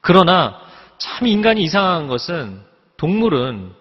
그러나 0.00 0.60
참 0.98 1.28
인간이 1.28 1.62
이상한 1.62 2.08
것은 2.08 2.62
동물은 2.96 3.72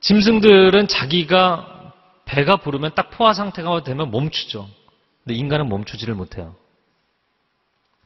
짐승들은 0.00 0.88
자기가 0.88 1.92
배가 2.24 2.56
부르면 2.56 2.92
딱 2.94 3.10
포화 3.10 3.32
상태가 3.32 3.82
되면 3.82 4.10
멈추죠. 4.10 4.68
근데 5.22 5.34
인간은 5.38 5.68
멈추지를 5.68 6.14
못해요. 6.14 6.54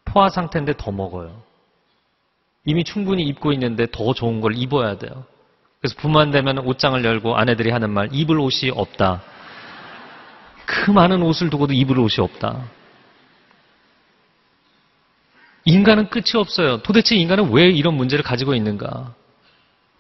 포화 0.05 0.29
상태인데 0.29 0.75
더 0.77 0.91
먹어요. 0.91 1.43
이미 2.69 2.85
충분히 2.85 3.23
입고 3.23 3.53
있는데 3.55 3.87
더 3.91 4.13
좋은 4.13 4.43
걸 4.43 4.53
입어야 4.55 4.99
돼요. 4.99 5.25
그래서 5.81 5.95
봄만 6.03 6.31
되면 6.33 6.59
옷장을 6.59 7.03
열고 7.03 7.35
아내들이 7.35 7.71
하는 7.71 7.89
말, 7.89 8.11
입을 8.13 8.39
옷이 8.39 8.71
없다. 8.71 9.23
그 10.67 10.91
많은 10.91 11.23
옷을 11.23 11.49
두고도 11.49 11.73
입을 11.73 11.99
옷이 11.99 12.23
없다. 12.23 12.63
인간은 15.65 16.11
끝이 16.11 16.33
없어요. 16.35 16.83
도대체 16.83 17.17
인간은 17.17 17.53
왜 17.53 17.71
이런 17.71 17.95
문제를 17.95 18.23
가지고 18.23 18.55
있는가? 18.55 19.15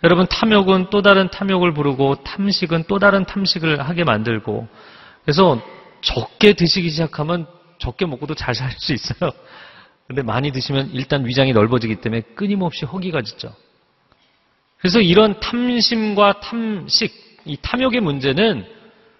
여러분, 0.04 0.26
탐욕은 0.26 0.90
또 0.90 1.00
다른 1.00 1.30
탐욕을 1.30 1.72
부르고, 1.72 2.16
탐식은 2.22 2.84
또 2.86 2.98
다른 2.98 3.24
탐식을 3.24 3.80
하게 3.80 4.04
만들고, 4.04 4.68
그래서 5.24 5.58
적게 6.02 6.52
드시기 6.52 6.90
시작하면 6.90 7.46
적게 7.78 8.04
먹고도 8.04 8.34
잘 8.34 8.54
살 8.54 8.70
수 8.72 8.92
있어요. 8.92 9.32
근데 10.08 10.22
많이 10.22 10.50
드시면 10.50 10.90
일단 10.94 11.26
위장이 11.26 11.52
넓어지기 11.52 11.96
때문에 11.96 12.22
끊임없이 12.34 12.86
허기가 12.86 13.20
짖죠. 13.22 13.54
그래서 14.78 15.00
이런 15.00 15.38
탐심과 15.38 16.40
탐식, 16.40 17.12
이 17.44 17.58
탐욕의 17.60 18.00
문제는 18.00 18.64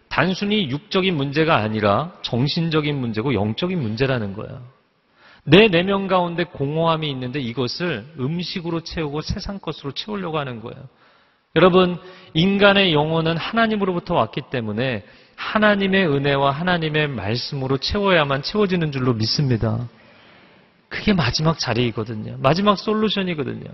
단순히 0.08 0.70
육적인 0.70 1.14
문제가 1.14 1.56
아니라 1.56 2.12
정신적인 2.22 2.96
문제고 2.96 3.34
영적인 3.34 3.80
문제라는 3.80 4.32
거예요. 4.32 4.62
내 5.44 5.68
내면 5.68 6.08
가운데 6.08 6.44
공허함이 6.44 7.08
있는데 7.10 7.38
이것을 7.40 8.06
음식으로 8.18 8.80
채우고 8.80 9.20
세상 9.20 9.58
것으로 9.58 9.92
채우려고 9.92 10.38
하는 10.38 10.60
거예요. 10.60 10.88
여러분, 11.56 11.98
인간의 12.34 12.94
영혼은 12.94 13.36
하나님으로부터 13.36 14.14
왔기 14.14 14.42
때문에 14.50 15.04
하나님의 15.36 16.06
은혜와 16.08 16.50
하나님의 16.50 17.08
말씀으로 17.08 17.78
채워야만 17.78 18.42
채워지는 18.42 18.92
줄로 18.92 19.12
믿습니다. 19.14 19.88
그게 20.88 21.12
마지막 21.12 21.58
자리이거든요. 21.58 22.36
마지막 22.38 22.78
솔루션이거든요. 22.78 23.66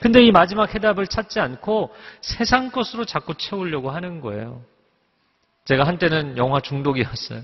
근데 0.00 0.22
이 0.22 0.32
마지막 0.32 0.74
해답을 0.74 1.06
찾지 1.06 1.40
않고 1.40 1.94
세상 2.20 2.70
것으로 2.70 3.04
자꾸 3.04 3.34
채우려고 3.34 3.90
하는 3.90 4.20
거예요. 4.20 4.62
제가 5.64 5.84
한때는 5.84 6.36
영화 6.36 6.60
중독이었어요. 6.60 7.42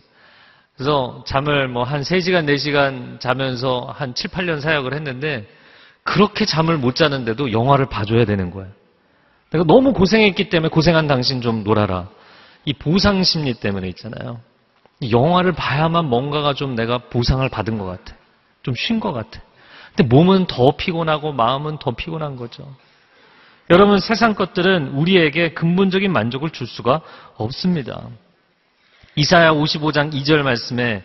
그래서 0.77 1.25
잠을 1.27 1.69
뭐 1.69 1.85
한 1.85 2.03
3시간, 2.03 2.47
4시간 2.47 3.21
자면서 3.21 3.93
한 3.95 4.15
7, 4.15 4.31
8년 4.31 4.61
사역을 4.61 4.95
했는데 4.95 5.47
그렇게 6.03 6.45
잠을 6.45 6.79
못 6.79 6.97
자는데도 6.97 7.53
영화를 7.53 7.87
봐줘야 7.87 8.25
되는 8.25 8.51
거예요. 8.51 8.71
내가 9.51 9.65
너무 9.65 9.93
고생했기 9.93 10.49
때문에 10.49 10.71
고생한 10.71 11.07
당신 11.07 11.41
좀 11.41 11.65
놀아라. 11.65 12.09
이 12.65 12.73
보상 12.73 13.23
심리 13.23 13.55
때문에 13.55 13.89
있잖아요. 13.89 14.41
이 15.01 15.13
영화를 15.13 15.53
봐야만 15.53 16.07
뭔가가 16.07 16.55
좀 16.55 16.75
내가 16.75 16.99
보상을 16.99 17.47
받은 17.49 17.79
것 17.79 17.85
같아. 17.87 18.20
좀 18.63 18.75
쉰 18.75 19.01
것 19.01 19.13
같아. 19.13 19.41
근데 19.95 20.05
몸은 20.05 20.47
더 20.47 20.77
피곤하고 20.77 21.33
마음은 21.33 21.79
더 21.79 21.93
피곤한 21.93 22.37
거죠. 22.37 22.75
여러분 23.71 24.01
세상 24.01 24.35
것들은 24.35 24.89
우리에게 24.89 25.55
근본적인 25.55 26.13
만족을 26.13 26.51
줄 26.51 26.67
수가 26.67 27.03
없습니다. 27.37 28.09
이사야 29.17 29.53
55장 29.53 30.13
2절 30.13 30.43
말씀에 30.43 31.05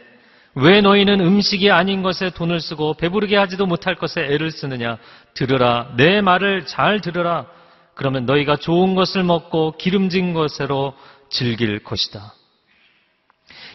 왜 0.56 0.82
너희는 0.82 1.20
음식이 1.20 1.70
아닌 1.70 2.02
것에 2.02 2.30
돈을 2.30 2.62
쓰고 2.62 2.96
배부르게 2.96 3.36
하지도 3.36 3.65
못할 3.65 3.96
것에 3.96 4.22
애를 4.22 4.52
쓰느냐 4.52 4.98
들으라 5.34 5.94
내 5.98 6.22
말을 6.22 6.65
잘 6.65 7.02
들으라 7.02 7.46
그러면 7.94 8.26
너희가 8.26 8.58
좋은 8.58 8.96
것을 8.96 9.24
먹고 9.24 9.78
기름진 9.78 10.34
것으로 10.34 10.94
즐길 11.30 11.84
것이다. 11.84 12.34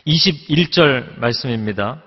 21절 0.07 1.19
말씀입니다. 1.19 2.03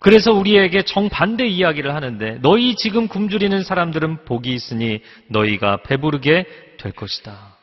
그래서 0.00 0.32
우리에게 0.32 0.82
정반대 0.82 1.46
이야기를 1.46 1.94
하는데 1.94 2.38
너희 2.40 2.76
지금 2.76 3.08
굶주리는 3.08 3.62
사람들은 3.62 4.24
복이 4.24 4.52
있으니 4.52 5.00
너희가 5.28 5.82
배부르게 5.82 6.46
될 6.78 6.92
것이다. 6.92 7.56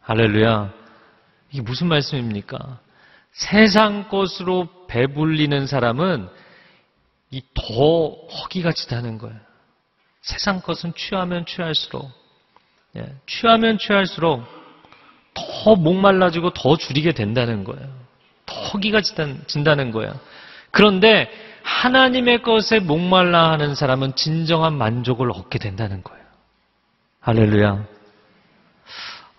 할렐루야. 0.00 0.72
이게 1.52 1.62
무슨 1.62 1.86
말씀입니까? 1.86 2.80
세상 3.32 4.08
것으로 4.08 4.68
배불리는 4.88 5.66
사람은 5.66 6.28
이 7.30 7.42
더 7.54 8.08
허기가 8.08 8.72
지다는 8.72 9.18
거예요. 9.18 9.36
세상 10.22 10.60
것은 10.60 10.94
취하면 10.94 11.44
취할수록 11.46 12.10
예, 12.96 13.14
취하면 13.26 13.78
취할수록 13.78 14.44
더 15.34 15.76
목말라지고 15.76 16.50
더 16.50 16.76
줄이게 16.76 17.12
된다는 17.12 17.64
거예요. 17.64 17.88
더 18.46 18.60
허기가 18.62 19.00
진다는 19.02 19.90
거예요. 19.90 20.18
그런데 20.70 21.30
하나님의 21.66 22.42
것에 22.42 22.78
목말라 22.78 23.50
하는 23.50 23.74
사람은 23.74 24.14
진정한 24.14 24.78
만족을 24.78 25.32
얻게 25.32 25.58
된다는 25.58 26.02
거예요. 26.04 26.24
할렐루야. 27.20 27.84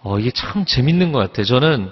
어, 0.03 0.19
이게 0.19 0.31
참 0.31 0.65
재밌는 0.65 1.13
것 1.13 1.19
같아요. 1.19 1.45
저는 1.45 1.89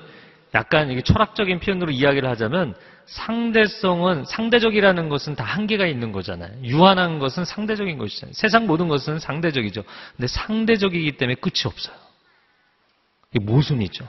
약간 0.53 0.91
이게 0.91 1.01
철학적인 1.01 1.61
표현으로 1.61 1.91
이야기를 1.91 2.29
하자면 2.29 2.75
상대성은 3.05 4.25
상대적이라는 4.25 5.09
것은 5.09 5.35
다 5.35 5.43
한계가 5.45 5.85
있는 5.85 6.11
거잖아요. 6.11 6.51
유한한 6.63 7.19
것은 7.19 7.45
상대적인 7.45 7.97
것이잖아요. 7.97 8.33
세상 8.33 8.67
모든 8.67 8.89
것은 8.89 9.19
상대적이죠. 9.19 9.83
근데 10.17 10.27
상대적이기 10.27 11.13
때문에 11.17 11.35
끝이 11.35 11.61
없어요. 11.65 11.95
이게 13.33 13.43
모순이죠. 13.43 14.05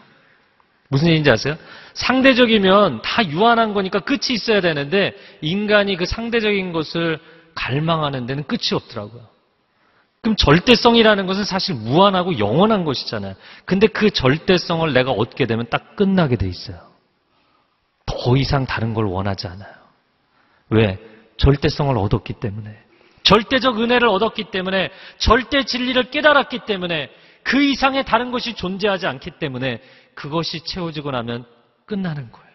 무슨 0.89 1.09
얘기인지 1.09 1.31
아세요? 1.31 1.57
상대적이면 1.95 3.03
다 3.03 3.27
유한한 3.29 3.75
거니까 3.75 4.01
끝이 4.01 4.31
있어야 4.31 4.61
되는데 4.61 5.15
인간이 5.41 5.97
그 5.97 6.07
상대적인 6.07 6.73
것을 6.73 7.19
갈망하는 7.55 8.27
데는 8.27 8.45
끝이 8.45 8.75
없더라고요. 8.75 9.23
그럼 10.21 10.37
절대성이라는 10.37 11.27
것은 11.27 11.45
사실 11.45 11.75
무한하고 11.75 12.39
영원한 12.39 12.85
것이잖아요. 12.85 13.35
근데 13.65 13.87
그 13.87 14.11
절대성을 14.11 14.93
내가 14.93 15.13
얻게 15.13 15.47
되면 15.47 15.67
딱 15.71 15.97
끝나게 15.97 16.37
돼 16.37 16.49
있어요. 16.49 16.81
더 18.05 18.37
이상 18.37 18.67
다른 18.67 18.95
걸 18.95 19.05
원하지 19.05 19.47
않아요. 19.47 19.73
왜? 20.71 20.99
절대성을 21.37 21.97
얻었기 21.97 22.35
때문에. 22.35 22.77
절대적 23.23 23.81
은혜를 23.81 24.09
얻었기 24.09 24.51
때문에, 24.51 24.91
절대 25.19 25.65
진리를 25.65 26.11
깨달았기 26.11 26.61
때문에, 26.61 27.11
그 27.43 27.63
이상의 27.63 28.05
다른 28.05 28.31
것이 28.31 28.55
존재하지 28.55 29.07
않기 29.07 29.33
때문에, 29.39 29.81
그것이 30.17 30.65
채워지고 30.65 31.13
나면 31.13 31.45
끝나는 31.85 32.33
거예요. 32.33 32.47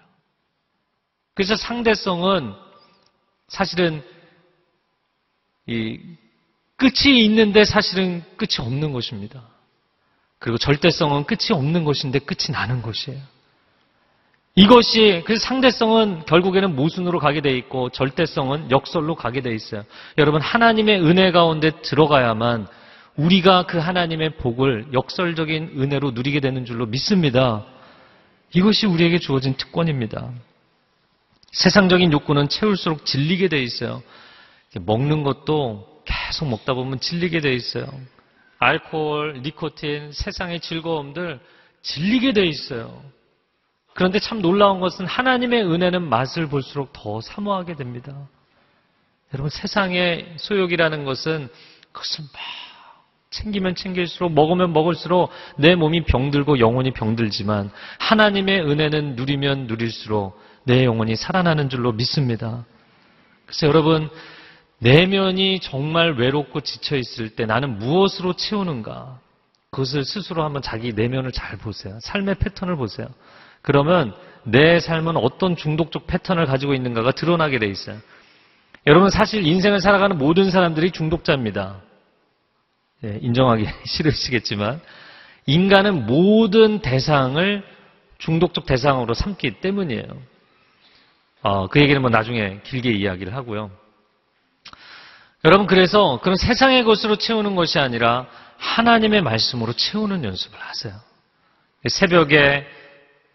그래서 1.34 1.56
상대성은 1.56 2.54
사실은 3.48 4.04
이 5.68 5.98
끝이 6.76 7.24
있는데 7.24 7.64
사실은 7.64 8.24
끝이 8.36 8.58
없는 8.60 8.92
것입니다. 8.92 9.48
그리고 10.40 10.58
절대성은 10.58 11.26
끝이 11.26 11.52
없는 11.52 11.86
것인데 11.86 12.20
끝이 12.20 12.52
나는 12.52 12.82
것이에요. 12.82 13.22
이것이 14.56 15.24
그 15.26 15.38
상대성은 15.38 16.26
결국에는 16.26 16.76
모순으로 16.76 17.20
가게 17.20 17.42
돼 17.42 17.56
있고 17.58 17.90
절대성은 17.90 18.72
역설로 18.72 19.16
가게 19.16 19.42
돼 19.42 19.54
있어요. 19.54 19.84
여러분 20.18 20.42
하나님의 20.42 21.02
은혜 21.02 21.32
가운데 21.32 21.72
들어가야만 21.82 22.68
우리가 23.16 23.66
그 23.66 23.78
하나님의 23.78 24.38
복을 24.38 24.94
역설적인 24.94 25.74
은혜로 25.78 26.12
누리게 26.12 26.40
되는 26.40 26.66
줄로 26.66 26.86
믿습니다. 26.86 27.66
이것이 28.54 28.86
우리에게 28.86 29.20
주어진 29.20 29.56
특권입니다. 29.56 30.32
세상적인 31.52 32.12
욕구는 32.14 32.50
채울수록 32.50 33.06
질리게 33.06 33.50
돼 33.50 33.62
있어요. 33.62 34.02
먹는 34.80 35.24
것도 35.24 36.04
계속 36.06 36.48
먹다 36.48 36.74
보면 36.74 37.00
질리게 37.00 37.42
돼 37.42 37.54
있어요. 37.54 37.86
알코올, 38.60 39.42
니코틴, 39.42 40.12
세상의 40.14 40.62
즐거움들 40.62 41.40
질리게 41.82 42.34
돼 42.34 42.46
있어요. 42.46 43.04
그런데 43.94 44.20
참 44.20 44.42
놀라운 44.42 44.80
것은 44.80 45.06
하나님의 45.06 45.66
은혜는 45.66 46.08
맛을 46.08 46.48
볼수록 46.48 46.94
더 46.94 47.20
사모하게 47.20 47.76
됩니다. 47.76 48.16
여러분 49.34 49.50
세상의 49.50 50.36
소욕이라는 50.38 51.04
것은 51.04 51.50
그것을 51.92 52.24
막 52.24 52.71
챙기면 53.32 53.76
챙길수록 53.76 54.34
먹으면 54.34 54.74
먹을수록 54.74 55.32
내 55.56 55.76
몸이 55.76 56.04
병들고 56.04 56.60
영혼이 56.60 56.92
병들지만 56.92 57.72
하나님의 58.00 58.62
은혜는 58.62 59.16
누리면 59.16 59.68
누릴수록 59.68 60.40
내 60.66 60.86
영혼이 60.86 61.16
살아나는 61.16 61.70
줄로 61.70 61.94
믿습니다. 61.94 62.66
그래서 63.46 63.68
여러분 63.68 64.10
내면이 64.80 65.60
정말 65.62 66.14
외롭고 66.14 66.62
지쳐 66.62 66.98
있을 66.98 67.30
때 67.30 67.46
나는 67.46 67.80
무엇으로 67.80 68.34
채우는가? 68.34 69.20
그것을 69.72 70.04
스스로 70.04 70.44
한번 70.44 70.62
자기 70.62 70.92
내면을 70.92 71.32
잘 71.32 71.58
보세요. 71.58 71.98
삶의 72.02 72.36
패턴을 72.36 72.76
보세요. 72.76 73.08
그러면 73.62 74.14
내 74.44 74.80
삶은 74.80 75.16
어떤 75.18 75.56
중독적 75.56 76.08
패턴을 76.08 76.46
가지고 76.46 76.74
있는가가 76.74 77.12
드러나게 77.12 77.60
돼 77.60 77.68
있어요. 77.68 77.98
여러분 78.88 79.10
사실 79.10 79.46
인생을 79.46 79.80
살아가는 79.80 80.18
모든 80.18 80.52
사람들이 80.52 80.92
중독자입니다. 80.92 81.80
예, 83.04 83.18
인정하기 83.22 83.68
싫으시겠지만 83.86 84.82
인간은 85.46 86.06
모든 86.06 86.80
대상을 86.80 87.64
중독적 88.20 88.66
대상으로 88.66 89.14
삼기 89.14 89.62
때문이에요. 89.62 90.06
어, 91.42 91.68
그 91.68 91.80
얘기는 91.80 92.00
뭐 92.00 92.12
나중에 92.12 92.60
길게 92.64 92.92
이야기를 92.92 93.36
하고요. 93.36 93.72
여러분 95.44 95.66
그래서 95.66 96.20
그런 96.22 96.38
세상의 96.38 96.84
것으로 96.84 97.16
채우는 97.16 97.56
것이 97.56 97.80
아니라 97.80 98.28
하나님의 98.58 99.24
말씀으로 99.24 99.74
채우는 99.74 100.24
연습을 100.24 100.60
하세요. 100.60 100.94
새벽에 101.90 102.68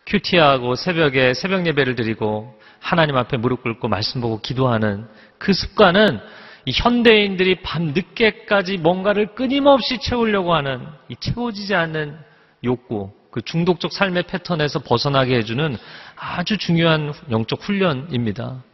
큐티하고 0.07 0.77
새벽에 0.77 1.35
새벽 1.35 1.67
예배를 1.67 1.97
드리고 1.97 2.57
하나님 2.79 3.17
앞에 3.17 3.37
무릎 3.39 3.65
꿇고 3.65 3.89
말씀 3.89 4.21
보고 4.21 4.41
기도하는 4.41 5.09
그 5.39 5.53
습관은 5.53 6.21
이 6.67 6.73
현대인들이 6.75 7.63
밤 7.63 7.93
늦게까지 7.95 8.79
뭔가를 8.79 9.35
끊임없이 9.37 9.99
채우려고 9.99 10.53
하는 10.53 10.85
이 11.09 11.15
채워지지 11.15 11.77
않는 11.77 12.19
욕구, 12.65 13.13
그 13.31 13.41
중독적 13.41 13.93
삶의 13.93 14.25
패턴에서 14.25 14.81
벗어나게 14.81 15.37
해주는 15.37 15.77
아주 16.17 16.59
중요한 16.59 17.13
영적 17.31 17.63
훈련입니다. 17.63 18.65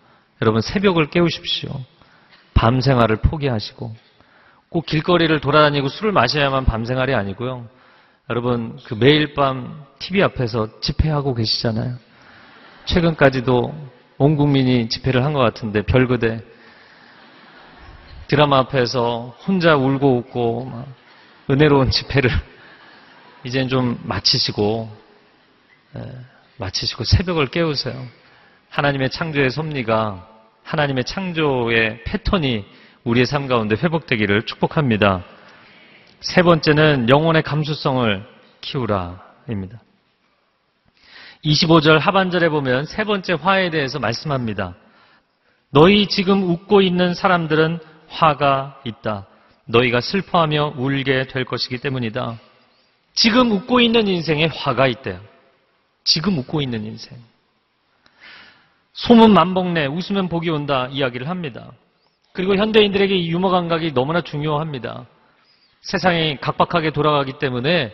여러분 0.40 0.62
새벽을 0.62 1.11
깨우십시오. 1.11 1.70
밤 2.55 2.81
생활을 2.81 3.16
포기하시고 3.16 3.94
꼭 4.70 4.87
길거리를 4.87 5.38
돌아다니고 5.40 5.88
술을 5.88 6.12
마셔야만 6.12 6.64
밤 6.64 6.87
생활이 6.87 7.12
아니고요. 7.14 7.68
여러분 8.31 8.78
그 8.85 8.94
매일 8.94 9.35
밤 9.35 9.85
TV 9.98 10.22
앞에서 10.22 10.81
집회하고 10.81 11.35
계시잖아요. 11.35 11.96
최근까지도 12.87 13.74
온 14.16 14.37
국민이 14.37 14.88
집회를 14.88 15.24
한 15.24 15.35
것 15.35 15.40
같은데 15.40 15.83
별그대 15.83 16.40
드라마 18.33 18.61
앞에서 18.61 19.37
혼자 19.47 19.77
울고 19.77 20.16
웃고 20.16 20.64
막 20.64 20.87
은혜로운 21.51 21.90
집회를 21.90 22.31
이젠 23.45 23.68
좀 23.68 24.01
마치시고 24.05 24.88
예, 25.97 26.01
마치시고 26.57 27.05
새벽을 27.05 27.49
깨우세요. 27.49 27.95
하나님의 28.71 29.11
창조의 29.11 29.51
섭리가 29.51 30.27
하나님의 30.62 31.05
창조의 31.05 32.05
패턴이 32.05 32.64
우리의 33.05 33.27
삶 33.27 33.49
가운데 33.49 33.77
회복되기를 33.77 34.47
축복합니다. 34.47 35.25
세 36.21 36.40
번째는 36.40 37.11
영혼의 37.11 37.42
감수성을 37.42 38.27
키우라입니다. 38.62 39.83
25절 41.45 41.99
하반절에 41.99 42.49
보면 42.49 42.87
세 42.87 43.05
번째 43.05 43.35
화에 43.35 43.68
대해서 43.68 43.99
말씀합니다. 43.99 44.75
너희 45.68 46.07
지금 46.07 46.45
웃고 46.45 46.81
있는 46.81 47.12
사람들은 47.12 47.91
화가 48.12 48.81
있다. 48.85 49.27
너희가 49.66 50.01
슬퍼하며 50.01 50.75
울게 50.77 51.29
될 51.29 51.44
것이기 51.44 51.79
때문이다. 51.79 52.38
지금 53.14 53.51
웃고 53.53 53.81
있는 53.81 54.07
인생에 54.07 54.46
화가 54.46 54.87
있대요. 54.88 55.20
지금 56.05 56.38
웃고 56.38 56.61
있는 56.62 56.85
인생. 56.85 57.18
소문 58.92 59.33
만복내 59.33 59.87
웃으면 59.87 60.29
복이 60.29 60.51
온다 60.51 60.88
이야기를 60.90 61.29
합니다. 61.29 61.72
그리고 62.33 62.57
현대인들에게 62.57 63.14
이 63.14 63.31
유머 63.31 63.51
감각이 63.51 63.92
너무나 63.92 64.20
중요합니다. 64.20 65.07
세상이 65.83 66.38
각박하게 66.40 66.90
돌아가기 66.90 67.35
때문에 67.38 67.92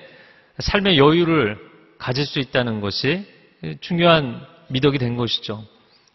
삶의 0.58 0.98
여유를 0.98 1.58
가질 1.98 2.26
수 2.26 2.38
있다는 2.38 2.80
것이 2.80 3.26
중요한 3.80 4.44
미덕이 4.68 4.98
된 4.98 5.16
것이죠. 5.16 5.64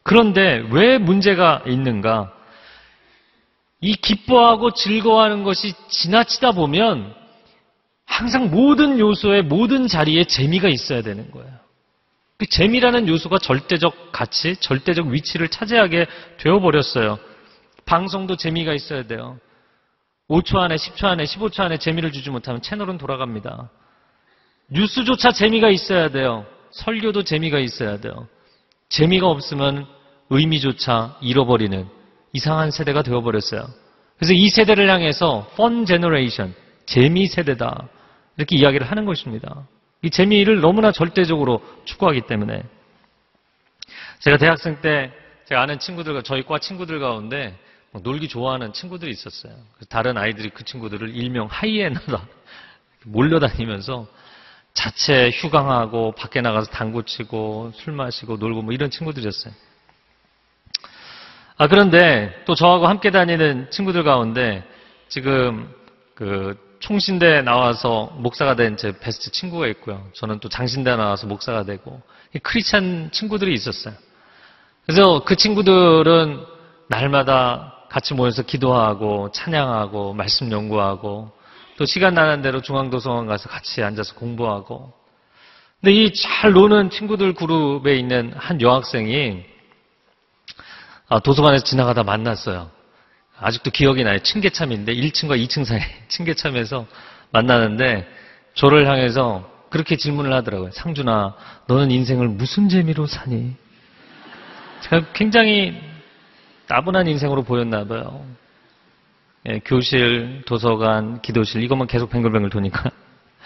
그런데 0.03 0.65
왜 0.71 0.97
문제가 0.97 1.63
있는가? 1.65 2.31
이 3.83 3.95
기뻐하고 3.95 4.71
즐거워하는 4.71 5.43
것이 5.43 5.73
지나치다 5.89 6.53
보면 6.53 7.13
항상 8.05 8.49
모든 8.49 8.97
요소에 8.97 9.41
모든 9.41 9.87
자리에 9.87 10.23
재미가 10.23 10.69
있어야 10.69 11.01
되는 11.01 11.29
거예요. 11.31 11.51
그 12.37 12.45
재미라는 12.45 13.09
요소가 13.09 13.39
절대적 13.39 14.13
가치, 14.13 14.55
절대적 14.55 15.07
위치를 15.07 15.49
차지하게 15.49 16.05
되어버렸어요. 16.37 17.19
방송도 17.83 18.37
재미가 18.37 18.73
있어야 18.73 19.03
돼요. 19.03 19.37
5초 20.29 20.59
안에, 20.59 20.75
10초 20.75 21.03
안에, 21.03 21.25
15초 21.25 21.59
안에 21.59 21.77
재미를 21.77 22.13
주지 22.13 22.29
못하면 22.29 22.61
채널은 22.61 22.97
돌아갑니다. 22.97 23.69
뉴스조차 24.69 25.33
재미가 25.33 25.69
있어야 25.69 26.07
돼요. 26.07 26.45
설교도 26.71 27.23
재미가 27.23 27.59
있어야 27.59 27.97
돼요. 27.97 28.29
재미가 28.87 29.27
없으면 29.27 29.85
의미조차 30.29 31.17
잃어버리는 31.21 32.02
이상한 32.33 32.71
세대가 32.71 33.03
되어버렸어요. 33.03 33.67
그래서 34.17 34.33
이 34.33 34.49
세대를 34.49 34.89
향해서 34.89 35.49
fun 35.53 35.85
generation, 35.85 36.53
재미 36.85 37.27
세대다. 37.27 37.87
이렇게 38.37 38.57
이야기를 38.57 38.89
하는 38.89 39.05
것입니다. 39.05 39.67
이 40.01 40.09
재미를 40.09 40.59
너무나 40.59 40.91
절대적으로 40.91 41.61
추구하기 41.85 42.21
때문에. 42.21 42.63
제가 44.19 44.37
대학생 44.37 44.81
때 44.81 45.11
제가 45.45 45.61
아는 45.61 45.79
친구들과 45.79 46.23
저희 46.23 46.43
과 46.43 46.59
친구들 46.59 46.99
가운데 46.99 47.57
뭐 47.91 48.01
놀기 48.03 48.27
좋아하는 48.27 48.73
친구들이 48.73 49.11
있었어요. 49.11 49.53
다른 49.89 50.17
아이들이 50.17 50.49
그 50.49 50.65
친구들을 50.65 51.15
일명 51.15 51.47
하이에나다 51.49 52.27
몰려다니면서 53.05 54.07
자체 54.73 55.29
휴강하고 55.29 56.13
밖에 56.13 56.41
나가서 56.41 56.71
당구 56.71 57.03
치고 57.03 57.73
술 57.75 57.93
마시고 57.93 58.37
놀고 58.37 58.63
뭐 58.63 58.73
이런 58.73 58.89
친구들이었어요. 58.89 59.53
아 61.57 61.67
그런데 61.67 62.33
또 62.45 62.55
저하고 62.55 62.87
함께 62.87 63.11
다니는 63.11 63.67
친구들 63.69 64.03
가운데 64.03 64.63
지금 65.07 65.69
그 66.15 66.57
총신대 66.79 67.41
나와서 67.43 68.11
목사가 68.17 68.55
된 68.55 68.75
제 68.75 68.91
베스트 68.99 69.31
친구가 69.31 69.67
있고요. 69.67 70.05
저는 70.13 70.39
또 70.39 70.49
장신대 70.49 70.95
나와서 70.95 71.27
목사가 71.27 71.63
되고 71.63 72.01
이 72.35 72.39
크리스찬 72.39 73.09
친구들이 73.11 73.53
있었어요. 73.53 73.93
그래서 74.85 75.23
그 75.23 75.35
친구들은 75.35 76.43
날마다 76.89 77.73
같이 77.89 78.13
모여서 78.13 78.41
기도하고 78.41 79.31
찬양하고 79.31 80.13
말씀 80.13 80.51
연구하고 80.51 81.31
또 81.77 81.85
시간 81.85 82.15
나는 82.15 82.41
대로 82.41 82.61
중앙도서관 82.61 83.27
가서 83.27 83.47
같이 83.49 83.81
앉아서 83.83 84.15
공부하고 84.15 84.91
근데 85.81 85.93
이 85.93 86.11
잘 86.13 86.51
노는 86.53 86.89
친구들 86.89 87.33
그룹에 87.33 87.95
있는 87.95 88.33
한 88.35 88.59
여학생이 88.61 89.43
아, 89.45 89.52
도서관에서 91.23 91.63
지나가다 91.63 92.03
만났어요. 92.03 92.69
아직도 93.39 93.71
기억이 93.71 94.03
나요. 94.03 94.19
층계참인데 94.19 94.93
1층과 94.95 95.43
2층 95.45 95.65
사이 95.65 95.81
층계참에서 96.07 96.85
만나는데 97.31 98.07
저를 98.53 98.87
향해서 98.87 99.51
그렇게 99.69 99.95
질문을 99.95 100.31
하더라고요. 100.33 100.71
상준아, 100.71 101.35
너는 101.67 101.89
인생을 101.91 102.27
무슨 102.27 102.69
재미로 102.69 103.07
사니? 103.07 103.55
제가 104.81 105.11
굉장히 105.13 105.81
따분한 106.67 107.07
인생으로 107.07 107.43
보였나 107.43 107.85
봐요. 107.85 108.23
예, 109.49 109.59
교실, 109.65 110.43
도서관, 110.45 111.21
기도실 111.21 111.63
이것만 111.63 111.87
계속 111.87 112.09
뱅글뱅글 112.11 112.49
도니까 112.49 112.91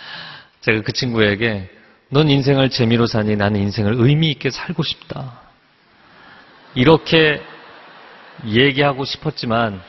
제가 0.62 0.82
그 0.82 0.91
친구에게 0.91 1.72
넌 2.10 2.30
인생을 2.30 2.70
재미로 2.70 3.08
사니 3.08 3.36
나는 3.36 3.62
인생을 3.62 3.96
의미 3.98 4.30
있게 4.32 4.50
살고 4.52 4.84
싶다. 4.84 5.47
이렇게 6.78 7.42
얘기하고 8.46 9.04
싶었지만 9.04 9.82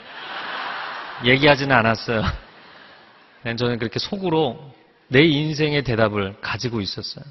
얘기하지는 1.22 1.76
않았어요. 1.76 2.22
그냥 3.42 3.56
저는 3.60 3.78
그렇게 3.78 3.98
속으로 3.98 4.72
내 5.08 5.22
인생의 5.22 5.84
대답을 5.84 6.36
가지고 6.40 6.80
있었어요. 6.80 7.26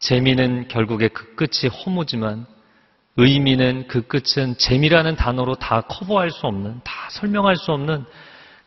재미는 0.00 0.66
결국에 0.66 1.06
그 1.06 1.36
끝이 1.36 1.70
허무지만 1.70 2.44
의미는 3.16 3.86
그 3.86 4.02
끝은 4.08 4.56
재미라는 4.58 5.14
단어로 5.14 5.54
다 5.54 5.82
커버할 5.82 6.32
수 6.32 6.48
없는, 6.48 6.80
다 6.82 7.08
설명할 7.12 7.54
수 7.54 7.70
없는 7.70 8.04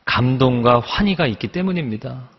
감동과 0.05 0.79
환희가 0.79 1.27
있기 1.27 1.49
때문입니다. 1.49 2.29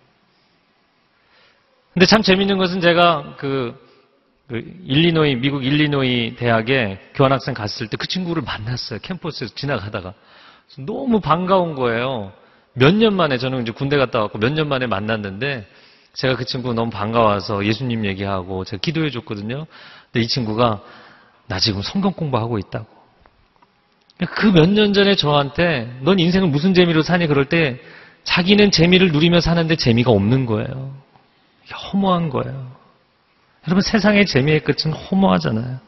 근데 1.92 2.06
참 2.06 2.22
재밌는 2.22 2.56
것은 2.56 2.80
제가 2.80 3.36
그, 3.36 3.78
그 4.48 4.62
일리노이, 4.84 5.36
미국 5.36 5.64
일리노이 5.64 6.36
대학에 6.36 6.98
교환학생 7.14 7.54
갔을 7.54 7.88
때 7.88 7.96
그 7.96 8.06
친구를 8.06 8.42
만났어요. 8.42 8.98
캠퍼스에서 9.02 9.54
지나가다가. 9.54 10.12
너무 10.78 11.20
반가운 11.20 11.74
거예요. 11.74 12.32
몇 12.74 12.94
년 12.94 13.14
만에, 13.14 13.38
저는 13.38 13.62
이제 13.62 13.72
군대 13.72 13.96
갔다 13.96 14.20
왔고 14.20 14.38
몇 14.38 14.52
년 14.52 14.68
만에 14.68 14.86
만났는데 14.86 15.66
제가 16.14 16.36
그 16.36 16.44
친구 16.44 16.74
너무 16.74 16.90
반가워서 16.90 17.64
예수님 17.64 18.04
얘기하고 18.04 18.64
제가 18.64 18.80
기도해 18.80 19.10
줬거든요. 19.10 19.66
근데 20.12 20.24
이 20.24 20.28
친구가 20.28 20.82
나 21.46 21.58
지금 21.58 21.82
성경 21.82 22.12
공부하고 22.12 22.58
있다고. 22.58 22.86
그 24.18 24.46
몇 24.52 24.68
년 24.68 24.92
전에 24.92 25.16
저한테 25.16 25.98
넌 26.02 26.18
인생을 26.18 26.48
무슨 26.48 26.72
재미로 26.74 27.02
사니 27.02 27.26
그럴 27.26 27.46
때 27.46 27.80
자기는 28.24 28.70
재미를 28.70 29.10
누리며 29.12 29.40
사는데 29.40 29.76
재미가 29.76 30.10
없는 30.10 30.46
거예요. 30.46 30.94
허무한 31.92 32.28
거예요. 32.30 32.73
여러분 33.66 33.80
세상의 33.82 34.26
재미의 34.26 34.60
끝은 34.60 34.92
허무하잖아요. 34.92 35.80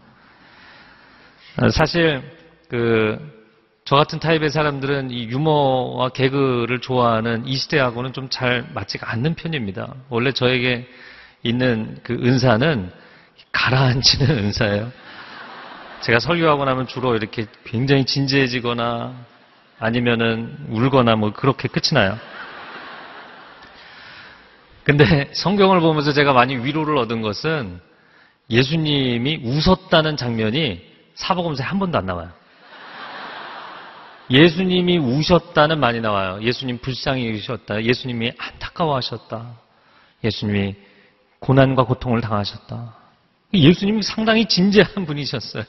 아, 1.57 1.69
사실 1.71 2.23
그 2.69 3.37
저 3.87 3.95
같은 3.95 4.19
타입의 4.19 4.51
사람들은 4.51 5.13
이 5.13 5.29
유머와 5.29 6.09
개그를 6.09 6.81
좋아하는 6.81 7.47
이 7.47 7.55
시대하고는 7.55 8.13
좀 8.13 8.29
잘 8.29 8.67
맞지가 8.75 9.09
않는 9.13 9.37
편입니다. 9.37 9.95
원래 10.09 10.33
저에게 10.33 10.89
있는 11.45 11.97
그 12.03 12.13
은사는 12.15 12.91
가라앉히는 13.53 14.39
은사예요. 14.45 14.91
제가 16.01 16.19
설교하고 16.19 16.65
나면 16.65 16.89
주로 16.89 17.15
이렇게 17.15 17.47
굉장히 17.65 18.05
진지해지거나 18.05 19.15
아니면은 19.79 20.57
울거나 20.69 21.15
뭐 21.15 21.33
그렇게 21.33 21.69
끝이 21.69 21.95
나요. 21.95 22.19
근데 24.87 25.29
성경을 25.33 25.81
보면서 25.81 26.13
제가 26.13 26.33
많이 26.33 26.55
위로를 26.57 26.97
얻은 26.99 27.21
것은 27.21 27.81
예수님이 28.49 29.41
웃었다는 29.43 30.17
장면이 30.17 30.81
사복음서에 31.17 31.67
한 31.67 31.81
번도 31.81 31.99
안 31.99 32.07
나와요. 32.07 32.31
예수님이 34.31 34.99
우셨다는 34.99 35.81
많이 35.81 36.01
나와요. 36.01 36.39
예수님 36.41 36.79
불쌍히 36.79 37.27
여기셨다. 37.27 37.83
예수님이 37.83 38.31
안타까워하셨다. 38.39 39.59
예수님이 40.23 40.77
고난과 41.41 41.83
고통을 41.83 42.21
당하셨다. 42.21 42.95
예수님이 43.55 44.03
상당히 44.05 44.47
진지한 44.47 45.05
분이셨어요. 45.05 45.65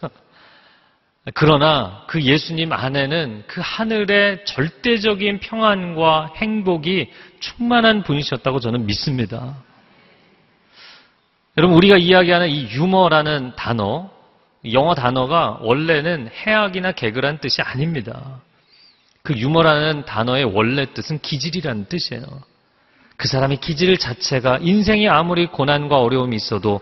그러나 1.33 2.05
그 2.07 2.21
예수님 2.21 2.71
안에는 2.71 3.43
그 3.47 3.61
하늘의 3.63 4.45
절대적인 4.45 5.39
평안과 5.39 6.33
행복이 6.37 7.11
충만한 7.39 8.03
분이셨다고 8.03 8.59
저는 8.59 8.85
믿습니다. 8.85 9.55
여러분, 11.57 11.75
우리가 11.75 11.97
이야기하는 11.97 12.49
이 12.49 12.69
유머라는 12.69 13.53
단어, 13.55 14.09
영어 14.71 14.95
단어가 14.95 15.57
원래는 15.61 16.29
해악이나 16.33 16.93
개그란 16.93 17.39
뜻이 17.39 17.61
아닙니다. 17.61 18.41
그 19.21 19.35
유머라는 19.35 20.05
단어의 20.05 20.45
원래 20.45 20.85
뜻은 20.93 21.19
기질이라는 21.19 21.87
뜻이에요. 21.89 22.23
그 23.17 23.27
사람의 23.27 23.57
기질 23.57 23.97
자체가 23.97 24.59
인생이 24.61 25.09
아무리 25.09 25.47
고난과 25.47 25.99
어려움이 25.99 26.35
있어도 26.35 26.79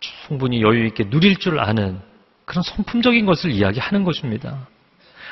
충분히 0.00 0.62
여유 0.62 0.86
있게 0.86 1.10
누릴 1.10 1.36
줄 1.36 1.58
아는 1.60 2.00
그런 2.44 2.62
성품적인 2.62 3.26
것을 3.26 3.50
이야기하는 3.50 4.04
것입니다. 4.04 4.66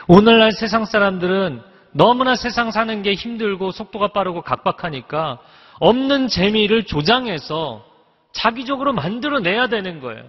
오늘날 0.08 0.52
세상 0.52 0.84
사람들은 0.84 1.62
너무나 1.92 2.36
세상 2.36 2.70
사는 2.70 3.02
게 3.02 3.14
힘들고 3.14 3.72
속도가 3.72 4.08
빠르고 4.08 4.42
각박하니까 4.42 5.40
없는 5.80 6.28
재미를 6.28 6.84
조장해서 6.84 7.84
자기적으로 8.32 8.92
만들어내야 8.92 9.68
되는 9.68 10.00
거예요. 10.00 10.24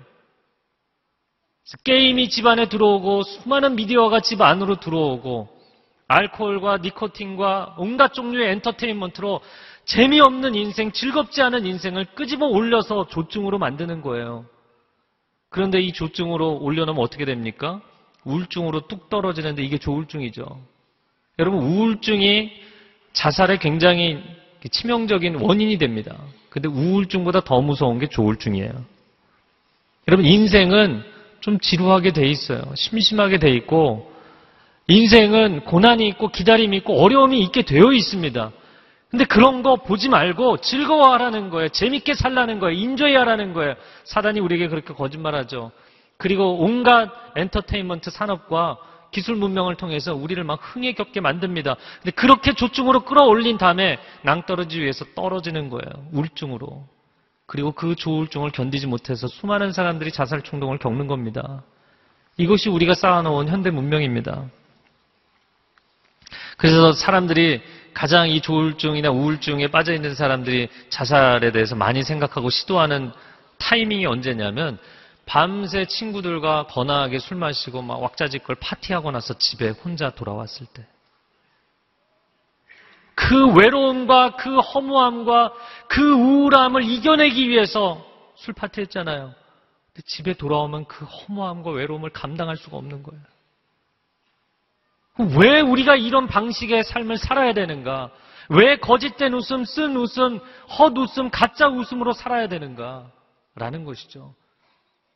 게임이 1.84 2.30
집 2.30 2.48
안에 2.48 2.68
들어오고 2.68 3.24
수많은 3.24 3.76
미디어가 3.76 4.22
집 4.22 4.42
안으로 4.42 4.80
들어오고 4.80 5.50
알코올과 6.08 6.80
니코틴과 6.80 7.76
온갖 7.78 8.14
종류의 8.14 8.52
엔터테인먼트로 8.52 9.40
재미없는 9.86 10.56
인생, 10.56 10.92
즐겁지 10.92 11.42
않은 11.42 11.66
인생을 11.66 12.06
끄집어 12.16 12.48
올려서 12.48 13.08
조증으로 13.08 13.58
만드는 13.60 14.02
거예요. 14.02 14.46
그런데 15.52 15.82
이 15.82 15.92
조증으로 15.92 16.60
올려놓으면 16.62 17.04
어떻게 17.04 17.26
됩니까? 17.26 17.82
우울증으로 18.24 18.88
뚝 18.88 19.10
떨어지는데 19.10 19.62
이게 19.62 19.78
조울증이죠. 19.78 20.46
여러분, 21.40 21.60
우울증이 21.62 22.52
자살에 23.12 23.58
굉장히 23.58 24.24
치명적인 24.72 25.36
원인이 25.36 25.78
됩니다. 25.78 26.18
근데 26.50 26.70
우울증보다 26.70 27.42
더 27.42 27.62
무서운 27.62 28.00
게 28.00 28.08
조울증이에요. 28.08 28.72
여러분, 30.08 30.26
인생은 30.26 31.04
좀 31.42 31.60
지루하게 31.60 32.14
돼 32.14 32.30
있어요. 32.30 32.62
심심하게 32.76 33.40
돼 33.40 33.52
있고, 33.52 34.10
인생은 34.88 35.66
고난이 35.66 36.08
있고 36.10 36.30
기다림이 36.30 36.78
있고 36.78 37.02
어려움이 37.02 37.42
있게 37.42 37.64
되어 37.64 37.92
있습니다. 37.92 38.52
근데 39.12 39.26
그런 39.26 39.62
거 39.62 39.76
보지 39.76 40.08
말고 40.08 40.62
즐거워하라는 40.62 41.50
거예요. 41.50 41.68
재밌게 41.70 42.14
살라는 42.14 42.60
거예요. 42.60 42.80
인조해 42.80 43.14
하라는 43.18 43.54
거예요. 43.54 43.76
사단이 44.06 44.40
우리에게 44.40 44.70
그렇게 44.70 44.94
거짓말하죠. 44.94 45.72
그리고 46.16 46.60
온갖 46.60 47.10
엔터테인먼트 47.36 48.10
산업과 48.10 48.78
기술 49.12 49.36
문명을 49.36 49.76
통해서 49.76 50.16
우리를 50.16 50.42
막 50.46 50.62
흥에 50.62 50.94
겪게 50.94 51.20
만듭니다. 51.20 51.76
근데 52.02 52.12
그렇게 52.12 52.54
조증으로 52.54 53.04
끌어올린 53.04 53.58
다음에 53.58 54.00
낭떠러지 54.24 54.80
위해서 54.80 55.04
떨어지는 55.14 55.70
거예요. 55.70 56.08
우울증으로. 56.14 56.88
그리고 57.46 57.74
그 57.74 57.96
조울증을 57.96 58.52
견디지 58.52 58.88
못해서 58.88 59.28
수많은 59.28 59.74
사람들이 59.74 60.14
자살 60.14 60.42
충동을 60.42 60.78
겪는 60.78 61.08
겁니다. 61.08 61.64
이것이 62.38 62.70
우리가 62.70 62.94
쌓아놓은 62.94 63.50
현대 63.50 63.72
문명입니다. 63.72 64.46
그래서 66.58 66.94
사람들이 66.94 67.62
가장 67.94 68.30
이 68.30 68.42
조울증이나 68.42 69.12
우울증에 69.12 69.68
빠져 69.68 69.94
있는 69.94 70.16
사람들이 70.16 70.70
자살에 70.90 71.52
대해서 71.52 71.76
많이 71.76 72.04
생각하고 72.04 72.50
시도하는 72.50 73.12
타이밍이 73.58 74.06
언제냐면 74.06 74.80
밤새 75.26 75.86
친구들과 75.86 76.68
거나하게 76.68 77.20
술 77.20 77.38
마시고 77.38 77.82
막 77.82 78.02
왁자지껄 78.02 78.56
파티하고 78.60 79.12
나서 79.12 79.34
집에 79.38 79.70
혼자 79.70 80.10
돌아왔을 80.10 80.66
때. 80.74 80.86
그 83.16 83.54
외로움과 83.54 84.36
그 84.36 84.60
허무함과 84.60 85.54
그 85.88 86.02
우울함을 86.02 86.84
이겨내기 86.84 87.48
위해서 87.50 88.04
술 88.36 88.54
파티했잖아요. 88.54 89.34
근데 89.94 90.02
집에 90.06 90.34
돌아오면 90.34 90.86
그 90.86 91.06
허무함과 91.06 91.72
외로움을 91.72 92.10
감당할 92.10 92.58
수가 92.58 92.78
없는 92.78 93.04
거예요. 93.04 93.22
왜 95.20 95.62
우리가 95.62 95.96
이런 95.96 96.28
방식의 96.28 96.84
삶을 96.84 97.18
살아야 97.18 97.54
되는가? 97.54 98.12
왜 98.50 98.78
거짓된 98.78 99.34
웃음, 99.34 99.66
쓴 99.66 99.96
웃음, 99.96 100.40
헛웃음, 100.78 101.30
가짜 101.30 101.68
웃음으로 101.68 102.14
살아야 102.14 102.48
되는가? 102.48 103.12
라는 103.56 103.86
것이죠. 103.86 104.34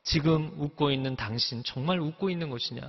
지금 0.04 0.52
웃고 0.58 0.92
있는 0.92 1.16
당신 1.16 1.64
정말 1.64 2.00
웃고 2.00 2.30
있는 2.30 2.50
것이냐? 2.50 2.84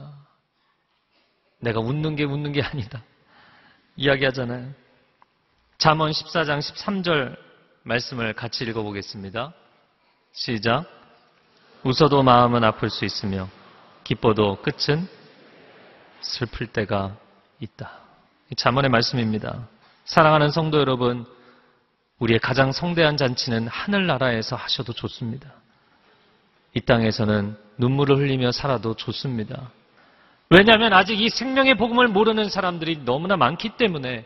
내가 1.60 1.80
웃는 1.80 2.16
게 2.16 2.24
웃는 2.24 2.52
게 2.52 2.62
아니다. 2.62 3.02
이야기하잖아요. 3.96 4.72
잠언 5.78 6.10
14장 6.10 6.58
13절 6.58 7.36
말씀을 7.82 8.34
같이 8.34 8.64
읽어보겠습니다. 8.64 9.52
시작. 10.32 10.84
웃어도 11.82 12.22
마음은 12.22 12.64
아플 12.64 12.90
수 12.90 13.04
있으며 13.04 13.48
기뻐도 14.04 14.60
끝은 14.62 15.08
슬플 16.26 16.66
때가 16.68 17.16
있다. 17.60 17.90
잠언의 18.56 18.90
말씀입니다. 18.90 19.66
사랑하는 20.04 20.50
성도 20.50 20.78
여러분, 20.78 21.26
우리의 22.18 22.38
가장 22.40 22.72
성대한 22.72 23.16
잔치는 23.16 23.68
하늘나라에서 23.68 24.56
하셔도 24.56 24.92
좋습니다. 24.92 25.52
이 26.74 26.80
땅에서는 26.80 27.56
눈물을 27.78 28.16
흘리며 28.16 28.52
살아도 28.52 28.94
좋습니다. 28.94 29.70
왜냐하면 30.50 30.92
아직 30.92 31.20
이 31.20 31.28
생명의 31.28 31.76
복음을 31.76 32.08
모르는 32.08 32.48
사람들이 32.48 33.04
너무나 33.04 33.36
많기 33.36 33.70
때문에 33.70 34.24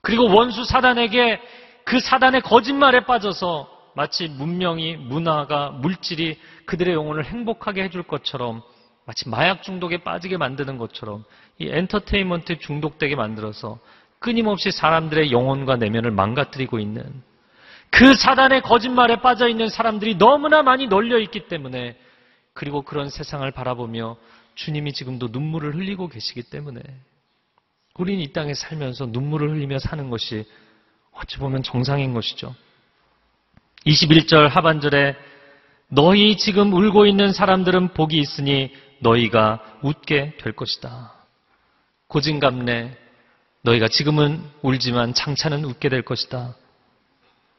그리고 0.00 0.32
원수 0.32 0.64
사단에게 0.64 1.40
그 1.84 1.98
사단의 2.00 2.42
거짓말에 2.42 3.04
빠져서 3.04 3.70
마치 3.94 4.28
문명이, 4.28 4.96
문화가, 4.96 5.70
물질이 5.70 6.38
그들의 6.66 6.94
영혼을 6.94 7.24
행복하게 7.24 7.84
해줄 7.84 8.02
것처럼 8.02 8.62
마치 9.06 9.28
마약 9.28 9.62
중독에 9.62 9.98
빠지게 9.98 10.36
만드는 10.36 10.78
것처럼 10.78 11.24
이 11.58 11.68
엔터테인먼트에 11.68 12.58
중독되게 12.58 13.16
만들어서 13.16 13.78
끊임없이 14.18 14.70
사람들의 14.70 15.30
영혼과 15.30 15.76
내면을 15.76 16.10
망가뜨리고 16.10 16.78
있는 16.78 17.04
그 17.90 18.14
사단의 18.14 18.62
거짓말에 18.62 19.16
빠져 19.20 19.48
있는 19.48 19.68
사람들이 19.68 20.16
너무나 20.16 20.62
많이 20.62 20.86
널려 20.86 21.18
있기 21.20 21.48
때문에 21.48 21.96
그리고 22.54 22.82
그런 22.82 23.10
세상을 23.10 23.48
바라보며 23.50 24.16
주님이 24.54 24.92
지금도 24.92 25.28
눈물을 25.30 25.74
흘리고 25.74 26.08
계시기 26.08 26.42
때문에 26.44 26.80
우리는 27.96 28.20
이 28.20 28.32
땅에 28.32 28.54
살면서 28.54 29.06
눈물을 29.06 29.50
흘리며 29.50 29.78
사는 29.78 30.10
것이 30.10 30.44
어찌 31.12 31.38
보면 31.38 31.62
정상인 31.62 32.14
것이죠. 32.14 32.54
21절 33.86 34.48
하반절에 34.48 35.14
너희 35.88 36.36
지금 36.36 36.72
울고 36.72 37.06
있는 37.06 37.32
사람들은 37.32 37.94
복이 37.94 38.18
있으니 38.18 38.72
너희가 39.00 39.78
웃게 39.82 40.36
될 40.38 40.52
것이다. 40.52 41.12
고진감래 42.08 42.96
너희가 43.62 43.88
지금은 43.88 44.42
울지만 44.62 45.14
장차는 45.14 45.64
웃게 45.64 45.88
될 45.88 46.02
것이다. 46.02 46.54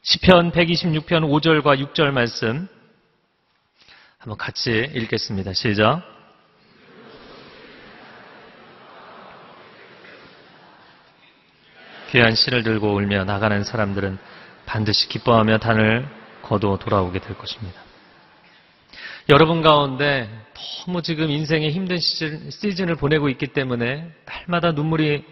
시편 0.03 0.51
126편 0.51 1.07
5절과 1.07 1.93
6절 1.93 2.11
말씀 2.11 2.67
한번 4.19 4.37
같이 4.37 4.91
읽겠습니다. 4.93 5.53
시작. 5.53 6.03
귀한 12.11 12.33
씨를 12.33 12.63
들고 12.63 12.95
울며 12.95 13.25
나가는 13.25 13.63
사람들은 13.63 14.17
반드시 14.65 15.09
기뻐하며 15.09 15.57
단을 15.57 16.07
거두어 16.43 16.77
돌아오게 16.77 17.19
될 17.19 17.37
것입니다. 17.37 17.84
여러분 19.27 19.63
가운데 19.63 20.29
너무 20.53 21.01
지금 21.01 21.31
인생의 21.31 21.71
힘든 21.71 21.97
시즌, 21.97 22.51
시즌을 22.51 22.95
보내고 22.95 23.27
있기 23.29 23.47
때문에 23.47 24.07
날마다 24.25 24.71
눈물이 24.71 25.23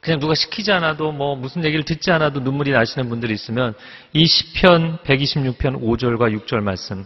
그냥 0.00 0.18
누가 0.18 0.34
시키지 0.34 0.72
않아도 0.72 1.12
뭐 1.12 1.36
무슨 1.36 1.62
얘기를 1.62 1.84
듣지 1.84 2.10
않아도 2.10 2.40
눈물이 2.40 2.70
나시는 2.70 3.10
분들이 3.10 3.34
있으면 3.34 3.74
이 4.14 4.24
시편 4.24 4.98
126편 5.04 5.82
5절과 5.82 6.46
6절 6.46 6.62
말씀 6.62 7.04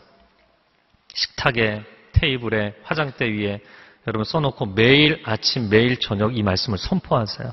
식탁에 1.13 1.83
테이블에 2.13 2.75
화장대 2.85 3.27
위에 3.27 3.61
여러분 4.07 4.25
써놓고 4.25 4.67
매일 4.67 5.21
아침 5.25 5.69
매일 5.69 5.99
저녁 5.99 6.37
이 6.37 6.45
말씀을 6.45 6.79
선포하세요. 6.79 7.53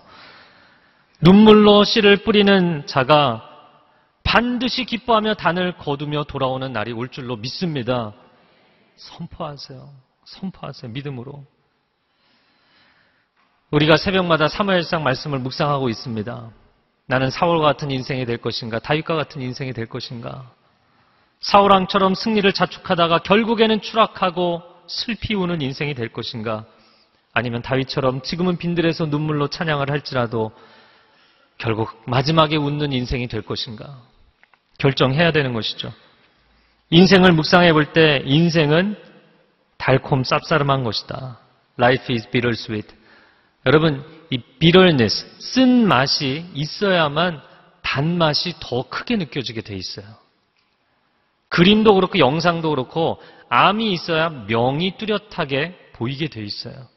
눈물로 1.22 1.84
씨를 1.86 2.18
뿌리는 2.18 2.86
자가 2.86 3.50
반드시 4.24 4.86
기뻐하며 4.86 5.36
단을 5.36 5.76
거두며 5.78 6.26
돌아오는 6.26 6.72
날이 6.72 6.92
올 6.92 7.10
줄로 7.10 7.36
믿습니다. 7.36 8.14
선포하세요. 8.98 9.90
선포하세요. 10.26 10.92
믿음으로. 10.92 11.46
우리가 13.72 13.98
새벽마다 13.98 14.48
사무엘상 14.48 15.04
말씀을 15.04 15.40
묵상하고 15.40 15.90
있습니다. 15.90 16.52
나는 17.08 17.30
사울과 17.30 17.66
같은 17.66 17.92
인생이 17.92 18.26
될 18.26 18.38
것인가? 18.38 18.80
다윗과 18.80 19.16
같은 19.16 19.42
인생이 19.42 19.74
될 19.74 19.88
것인가? 19.88 20.52
사울왕처럼 21.42 22.16
승리를 22.16 22.52
자축하다가 22.52 23.20
결국에는 23.20 23.82
추락하고 23.82 24.64
슬피 24.88 25.36
우는 25.36 25.62
인생이 25.62 25.94
될 25.94 26.10
것인가? 26.12 26.66
아니면 27.34 27.62
다윗처럼 27.62 28.22
지금은 28.22 28.58
빈들에서 28.58 29.08
눈물로 29.08 29.50
찬양을 29.50 29.92
할지라도 29.92 30.52
결국 31.58 32.02
마지막에 32.08 32.56
웃는 32.56 32.94
인생이 32.94 33.28
될 33.28 33.42
것인가? 33.42 34.02
결정해야 34.78 35.32
되는 35.32 35.54
것이죠. 35.54 35.94
인생을 36.90 37.32
묵상해 37.34 37.74
볼 37.74 37.94
때 37.94 38.22
인생은 38.26 38.96
달콤 39.78 40.22
쌉싸름한 40.24 40.84
것이다. 40.84 41.40
Life 41.80 42.14
is 42.16 42.30
bittersweet. 42.30 42.88
여러분, 43.66 44.04
이 44.30 44.38
bitterness, 44.60 45.26
쓴 45.40 45.88
맛이 45.88 46.46
있어야만 46.54 47.42
단맛이 47.82 48.54
더 48.60 48.88
크게 48.88 49.16
느껴지게 49.18 49.62
돼 49.62 49.76
있어요. 49.76 50.06
그림도 51.50 51.96
그렇고 51.96 52.20
영상도 52.20 52.70
그렇고 52.70 53.22
암이 53.50 53.92
있어야 53.94 54.30
명이 54.30 54.98
뚜렷하게 54.98 55.92
보이게 55.94 56.28
돼 56.28 56.44
있어요. 56.44 56.88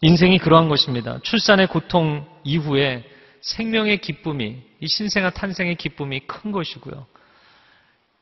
인생이 0.00 0.38
그러한 0.38 0.68
것입니다. 0.68 1.18
출산의 1.22 1.68
고통 1.68 2.26
이후에 2.44 3.04
생명의 3.40 3.98
기쁨이, 3.98 4.58
이 4.80 4.86
신생아 4.88 5.30
탄생의 5.30 5.76
기쁨이 5.76 6.20
큰 6.20 6.52
것이고요. 6.52 7.06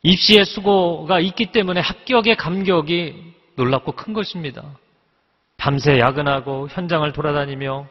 입시의 0.04 0.44
수고가 0.44 1.18
있기 1.18 1.46
때문에 1.46 1.80
합격의 1.80 2.36
감격이 2.36 3.34
놀랍고 3.56 3.92
큰 3.92 4.12
것입니다. 4.12 4.62
밤새 5.56 5.98
야근하고 5.98 6.68
현장을 6.68 7.10
돌아다니며 7.12 7.88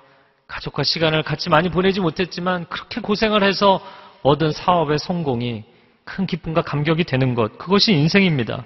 가족과 0.48 0.84
시간을 0.84 1.24
같이 1.24 1.50
많이 1.50 1.70
보내지 1.70 2.00
못했지만 2.00 2.70
그렇게 2.70 3.02
고생을 3.02 3.44
해서 3.44 3.82
얻은 4.22 4.52
사업의 4.52 5.00
성공이 5.00 5.64
큰 6.04 6.28
기쁨과 6.28 6.62
감격이 6.62 7.06
되는 7.06 7.34
것, 7.34 7.58
그것이 7.58 7.94
인생입니다. 7.94 8.64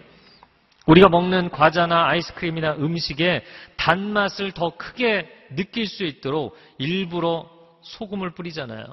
우리가 0.86 1.08
먹는 1.08 1.50
과자나 1.50 2.10
아이스크림이나 2.10 2.74
음식에 2.74 3.46
단맛을 3.78 4.52
더 4.52 4.76
크게 4.76 5.30
느낄 5.56 5.88
수 5.88 6.04
있도록 6.04 6.58
일부러 6.80 7.50
소금을 7.82 8.32
뿌리잖아요. 8.32 8.86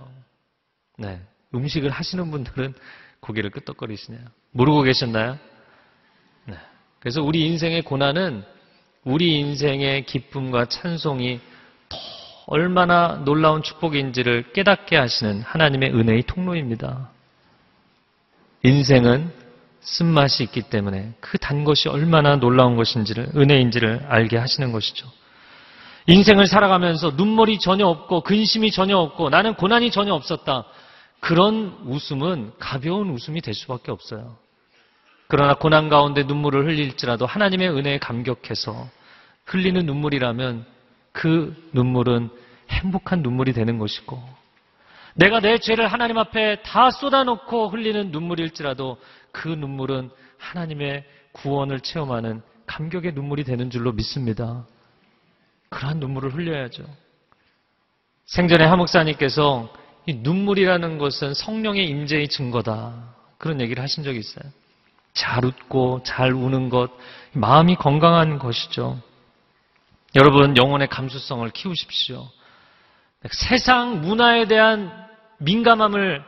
네. 0.98 1.20
음식을 1.54 1.90
하시는 1.90 2.30
분들은 2.30 2.74
고개를 3.20 3.50
끄덕거리시네요. 3.50 4.22
모르고 4.54 4.82
계셨나요? 4.82 5.36
네. 6.46 6.54
그래서 7.00 7.22
우리 7.22 7.44
인생의 7.46 7.82
고난은 7.82 8.44
우리 9.02 9.38
인생의 9.38 10.06
기쁨과 10.06 10.66
찬송이 10.66 11.40
더 11.88 11.96
얼마나 12.46 13.20
놀라운 13.24 13.62
축복인지를 13.62 14.52
깨닫게 14.52 14.96
하시는 14.96 15.42
하나님의 15.42 15.92
은혜의 15.92 16.22
통로입니다. 16.22 17.10
인생은 18.62 19.30
쓴맛이 19.80 20.44
있기 20.44 20.62
때문에 20.62 21.12
그 21.20 21.36
단 21.36 21.64
것이 21.64 21.88
얼마나 21.88 22.36
놀라운 22.36 22.76
것인지를, 22.76 23.32
은혜인지를 23.36 24.06
알게 24.08 24.38
하시는 24.38 24.72
것이죠. 24.72 25.06
인생을 26.06 26.46
살아가면서 26.46 27.10
눈물이 27.16 27.58
전혀 27.58 27.86
없고 27.86 28.20
근심이 28.22 28.70
전혀 28.70 28.96
없고 28.98 29.30
나는 29.30 29.54
고난이 29.54 29.90
전혀 29.90 30.14
없었다. 30.14 30.64
그런 31.20 31.78
웃음은 31.86 32.52
가벼운 32.58 33.10
웃음이 33.10 33.40
될 33.40 33.52
수밖에 33.52 33.90
없어요. 33.90 34.36
그러나 35.28 35.54
고난 35.54 35.88
가운데 35.88 36.22
눈물을 36.22 36.66
흘릴지라도 36.66 37.26
하나님의 37.26 37.70
은혜에 37.70 37.98
감격해서 37.98 38.88
흘리는 39.46 39.84
눈물이라면 39.86 40.66
그 41.12 41.54
눈물은 41.72 42.30
행복한 42.70 43.22
눈물이 43.22 43.52
되는 43.52 43.78
것이고 43.78 44.22
내가 45.14 45.40
내 45.40 45.58
죄를 45.58 45.86
하나님 45.86 46.18
앞에 46.18 46.62
다 46.62 46.90
쏟아놓고 46.90 47.68
흘리는 47.68 48.10
눈물일지라도 48.10 48.98
그 49.32 49.48
눈물은 49.48 50.10
하나님의 50.38 51.04
구원을 51.32 51.80
체험하는 51.80 52.42
감격의 52.66 53.12
눈물이 53.12 53.44
되는 53.44 53.70
줄로 53.70 53.92
믿습니다. 53.92 54.66
그러한 55.68 56.00
눈물을 56.00 56.34
흘려야죠. 56.34 56.84
생전에 58.26 58.64
하목사님께서 58.64 59.72
이 60.06 60.14
눈물이라는 60.14 60.98
것은 60.98 61.34
성령의 61.34 61.86
임재의 61.88 62.28
증거다. 62.28 63.14
그런 63.38 63.60
얘기를 63.60 63.82
하신 63.82 64.02
적이 64.02 64.18
있어요. 64.18 64.50
잘 65.14 65.44
웃고 65.44 66.02
잘 66.04 66.32
우는 66.32 66.68
것, 66.68 66.90
마음이 67.32 67.76
건강한 67.76 68.38
것이죠. 68.38 69.00
여러분, 70.16 70.56
영혼의 70.56 70.88
감수성을 70.88 71.48
키우십시오. 71.50 72.28
세상 73.30 74.02
문화에 74.02 74.46
대한 74.46 74.92
민감함을 75.38 76.22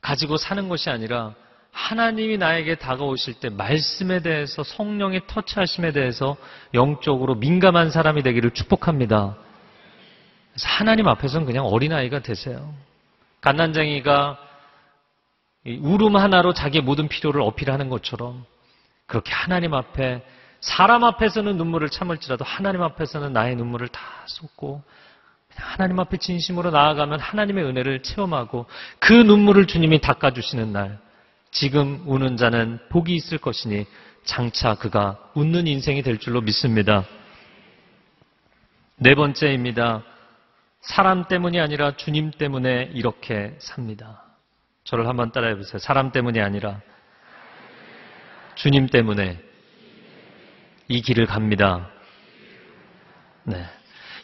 가지고 0.00 0.36
사는 0.36 0.68
것이 0.68 0.88
아니라 0.90 1.34
하나님이 1.72 2.38
나에게 2.38 2.76
다가오실 2.76 3.34
때 3.34 3.48
말씀에 3.50 4.20
대해서 4.20 4.62
성령의 4.62 5.22
터치하심에 5.26 5.92
대해서 5.92 6.36
영적으로 6.72 7.34
민감한 7.34 7.90
사람이 7.90 8.22
되기를 8.22 8.52
축복합니다. 8.52 9.36
그래서 10.52 10.68
하나님 10.68 11.08
앞에서는 11.08 11.44
그냥 11.44 11.66
어린아이가 11.66 12.20
되세요. 12.20 12.72
갓난쟁이가 13.42 14.38
울음 15.66 16.16
하나로 16.16 16.52
자기의 16.52 16.82
모든 16.82 17.08
필요를 17.08 17.40
어필하는 17.40 17.88
것처럼 17.88 18.44
그렇게 19.06 19.32
하나님 19.32 19.74
앞에 19.74 20.22
사람 20.60 21.04
앞에서는 21.04 21.56
눈물을 21.56 21.90
참을지라도 21.90 22.44
하나님 22.44 22.82
앞에서는 22.82 23.32
나의 23.32 23.56
눈물을 23.56 23.88
다 23.88 24.00
쏟고 24.26 24.82
하나님 25.54 25.98
앞에 26.00 26.18
진심으로 26.18 26.70
나아가면 26.70 27.20
하나님의 27.20 27.64
은혜를 27.64 28.02
체험하고 28.02 28.66
그 28.98 29.12
눈물을 29.12 29.66
주님이 29.66 30.00
닦아주시는 30.00 30.72
날 30.72 30.98
지금 31.50 32.02
우는 32.06 32.36
자는 32.36 32.78
복이 32.90 33.14
있을 33.14 33.38
것이니 33.38 33.86
장차 34.24 34.74
그가 34.74 35.18
웃는 35.34 35.66
인생이 35.66 36.02
될 36.02 36.18
줄로 36.18 36.40
믿습니다. 36.40 37.04
네 38.96 39.14
번째입니다. 39.14 40.02
사람 40.80 41.26
때문이 41.28 41.60
아니라 41.60 41.96
주님 41.96 42.30
때문에 42.32 42.90
이렇게 42.92 43.54
삽니다. 43.58 44.25
저를 44.86 45.08
한번 45.08 45.32
따라해 45.32 45.56
보세요. 45.56 45.78
사람 45.78 46.12
때문이 46.12 46.40
아니라 46.40 46.80
주님 48.54 48.86
때문에 48.86 49.38
이 50.88 51.02
길을 51.02 51.26
갑니다. 51.26 51.90
네. 53.42 53.64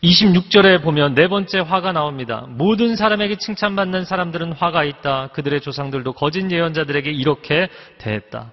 26절에 0.05 0.83
보면 0.83 1.15
네 1.15 1.29
번째 1.29 1.61
화가 1.61 1.93
나옵니다. 1.93 2.47
모든 2.49 2.97
사람에게 2.97 3.37
칭찬받는 3.37 4.05
사람들은 4.05 4.53
화가 4.53 4.85
있다. 4.85 5.29
그들의 5.29 5.61
조상들도 5.61 6.13
거짓 6.13 6.51
예언자들에게 6.51 7.11
이렇게 7.11 7.69
대했다. 7.99 8.53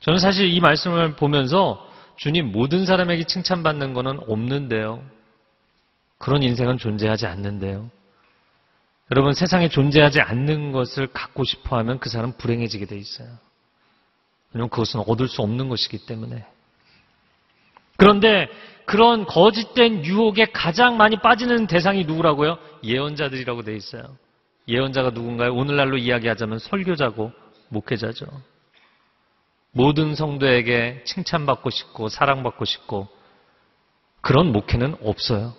저는 0.00 0.18
사실 0.18 0.52
이 0.52 0.60
말씀을 0.60 1.16
보면서 1.16 1.86
주님 2.16 2.52
모든 2.52 2.84
사람에게 2.84 3.24
칭찬받는 3.24 3.94
것은 3.94 4.20
없는데요. 4.28 5.02
그런 6.18 6.42
인생은 6.42 6.78
존재하지 6.78 7.26
않는데요. 7.26 7.90
여러분 9.12 9.34
세상에 9.34 9.68
존재하지 9.68 10.22
않는 10.22 10.72
것을 10.72 11.06
갖고 11.06 11.44
싶어 11.44 11.76
하면 11.76 11.98
그 11.98 12.08
사람 12.08 12.30
은 12.30 12.36
불행해지게 12.38 12.86
돼 12.86 12.96
있어요. 12.96 13.28
왜냐하면 14.52 14.70
그것은 14.70 15.00
얻을 15.00 15.28
수 15.28 15.42
없는 15.42 15.68
것이기 15.68 16.06
때문에. 16.06 16.46
그런데 17.98 18.48
그런 18.86 19.26
거짓된 19.26 20.06
유혹에 20.06 20.46
가장 20.46 20.96
많이 20.96 21.16
빠지는 21.16 21.66
대상이 21.66 22.06
누구라고요? 22.06 22.56
예언자들이라고 22.84 23.64
돼 23.64 23.76
있어요. 23.76 24.16
예언자가 24.66 25.10
누군가요? 25.10 25.54
오늘날로 25.54 25.98
이야기하자면 25.98 26.58
설교자고 26.60 27.32
목회자죠. 27.68 28.24
모든 29.72 30.14
성도에게 30.14 31.02
칭찬받고 31.04 31.68
싶고 31.68 32.08
사랑받고 32.08 32.64
싶고 32.64 33.08
그런 34.22 34.52
목회는 34.52 34.96
없어요. 35.02 35.52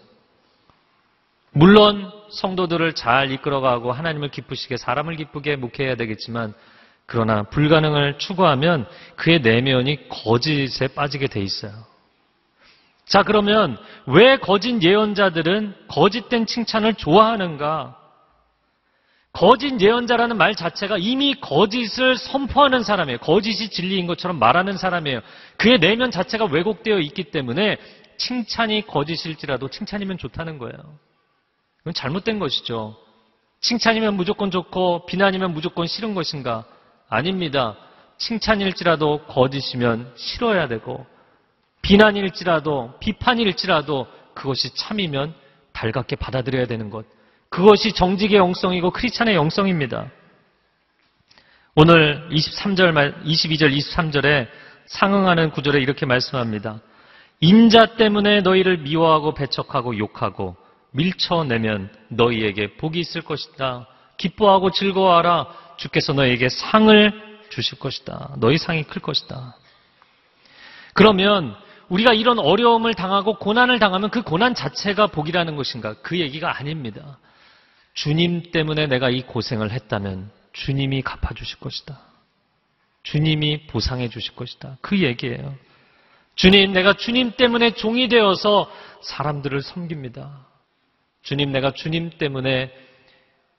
물론 1.52 2.23
성도들을 2.34 2.94
잘 2.94 3.32
이끌어가고 3.32 3.92
하나님을 3.92 4.30
기쁘시게 4.30 4.78
사람을 4.78 5.16
기쁘게 5.16 5.56
목회해야 5.56 5.96
되겠지만 5.96 6.54
그러나 7.06 7.44
불가능을 7.44 8.18
추구하면 8.18 8.88
그의 9.16 9.42
내면이 9.42 10.10
거짓에 10.10 10.88
빠지게 10.88 11.28
돼 11.28 11.42
있어요. 11.42 11.72
자, 13.06 13.24
그러면 13.24 13.78
왜 14.08 14.38
거짓 14.38 14.82
예언자들은 14.82 15.76
거짓된 15.88 16.46
칭찬을 16.46 16.96
좋아하는가? 16.96 18.00
거짓 19.34 19.82
예언자라는 19.82 20.38
말 20.38 20.56
자체가 20.56 20.98
이미 21.00 21.34
거짓을 21.40 22.18
선포하는 22.18 22.84
사람이에요. 22.84 23.18
거짓이 23.18 23.70
진리인 23.70 24.08
것처럼 24.08 24.40
말하는 24.40 24.78
사람이에요. 24.78 25.22
그의 25.58 25.80
내면 25.80 26.12
자체가 26.12 26.46
왜곡되어 26.46 27.00
있기 27.00 27.26
때문에 27.26 27.78
칭찬이 28.18 28.86
거짓일지라도 28.86 29.70
칭찬이면 29.70 30.20
좋다는 30.20 30.60
거예요. 30.60 30.78
이건 31.84 31.94
잘못된 31.94 32.40
것이죠. 32.40 32.96
칭찬이면 33.60 34.16
무조건 34.16 34.52
좋고 34.52 35.06
비난이면 35.06 35.54
무조건 35.54 35.86
싫은 35.88 36.16
것인가? 36.16 36.66
아닙니다. 37.10 37.76
칭찬일지라도 38.18 39.26
거짓이면 39.26 40.14
싫어야 40.16 40.68
되고 40.68 41.06
비난일지라도 41.82 42.96
비판일지라도 43.00 44.08
그것이 44.34 44.74
참이면 44.76 45.34
달갑게 45.74 46.16
받아들여야 46.16 46.68
되는 46.68 46.90
것. 46.90 47.06
그것이 47.50 47.94
정직의 47.94 48.38
영성이고 48.38 48.92
크리스찬의 48.92 49.36
영성입니다. 49.36 50.10
오늘 51.76 52.30
23절, 52.32 53.24
22절, 53.26 53.76
23절에 53.78 54.48
상응하는 54.86 55.52
구절에 55.52 55.82
이렇게 55.82 56.06
말씀합니다. 56.06 56.80
인자 57.42 57.98
때문에 57.98 58.42
너희를 58.42 58.78
미워하고 58.78 59.34
배척하고 59.34 59.98
욕하고 59.98 60.56
밀쳐내면 60.94 61.92
너희에게 62.10 62.76
복이 62.78 63.00
있을 63.00 63.22
것이다. 63.22 63.88
기뻐하고 64.18 64.72
즐거워하라. 64.72 65.48
주께서 65.78 66.14
너희에게 66.14 66.50
상을 66.50 67.12
주실 67.50 67.80
것이다. 67.80 68.36
너희 68.38 68.58
상이 68.58 68.84
클 68.84 69.02
것이다. 69.02 69.56
그러면 70.94 71.56
우리가 71.90 72.14
이런 72.14 72.40
어려움을 72.40 72.94
당하고 72.94 73.36
고난을 73.36 73.80
당하면 73.80 74.10
그 74.10 74.22
고난 74.22 74.56
자체가 74.56 75.08
복이라는 75.08 75.56
것인가? 75.56 75.96
그 76.02 76.20
얘기가 76.20 76.58
아닙니다. 76.58 77.18
주님 77.94 78.52
때문에 78.52 78.88
내가 78.88 79.10
이 79.10 79.22
고생을 79.24 79.72
했다면 79.72 80.32
주님이 80.54 81.02
갚아주실 81.02 81.60
것이다. 81.60 82.00
주님이 83.04 83.68
보상해 83.68 84.10
주실 84.10 84.36
것이다. 84.36 84.78
그 84.82 85.00
얘기예요. 85.00 85.56
주님, 86.36 86.74
내가 86.74 86.94
주님 86.94 87.34
때문에 87.36 87.74
종이 87.76 88.08
되어서 88.08 88.72
사람들을 89.02 89.62
섬깁니다. 89.62 90.48
주님, 91.24 91.52
내가 91.52 91.72
주님 91.72 92.12
때문에 92.18 92.72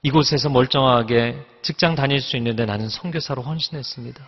이곳에서 0.03 0.51
멀쩡하게 0.51 1.43
직장 1.63 1.95
다닐 1.95 2.21
수 2.21 2.37
있는데 2.37 2.67
나는 2.67 2.89
선교사로 2.89 3.43
헌신했습니다. 3.43 4.23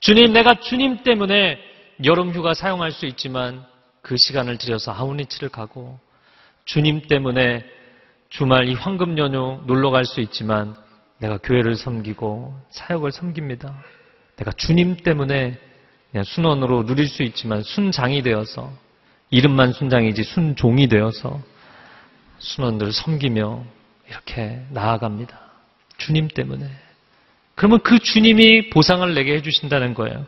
주님, 0.00 0.32
내가 0.32 0.60
주님 0.60 1.02
때문에 1.02 1.58
여름 2.04 2.32
휴가 2.32 2.54
사용할 2.54 2.92
수 2.92 3.06
있지만 3.06 3.64
그 4.00 4.16
시간을 4.16 4.58
들여서 4.58 4.92
아우니치를 4.92 5.48
가고 5.48 5.98
주님 6.64 7.02
때문에 7.08 7.64
주말 8.28 8.68
이 8.68 8.74
황금 8.74 9.18
연휴 9.18 9.60
놀러 9.66 9.90
갈 9.90 10.04
수 10.04 10.20
있지만 10.20 10.74
내가 11.18 11.38
교회를 11.38 11.76
섬기고 11.76 12.54
사역을 12.70 13.12
섬깁니다. 13.12 13.74
내가 14.36 14.52
주님 14.52 14.96
때문에 14.96 15.58
그냥 16.10 16.24
순원으로 16.24 16.84
누릴 16.84 17.08
수 17.08 17.22
있지만 17.22 17.62
순장이 17.62 18.22
되어서 18.22 18.72
이름만 19.30 19.72
순장이지 19.72 20.22
순종이 20.24 20.88
되어서 20.88 21.40
순원들을 22.44 22.92
섬기며 22.92 23.64
이렇게 24.08 24.60
나아갑니다. 24.70 25.40
주님 25.96 26.28
때문에. 26.28 26.70
그러면 27.54 27.80
그 27.82 27.98
주님이 27.98 28.70
보상을 28.70 29.12
내게 29.14 29.34
해주신다는 29.36 29.94
거예요. 29.94 30.26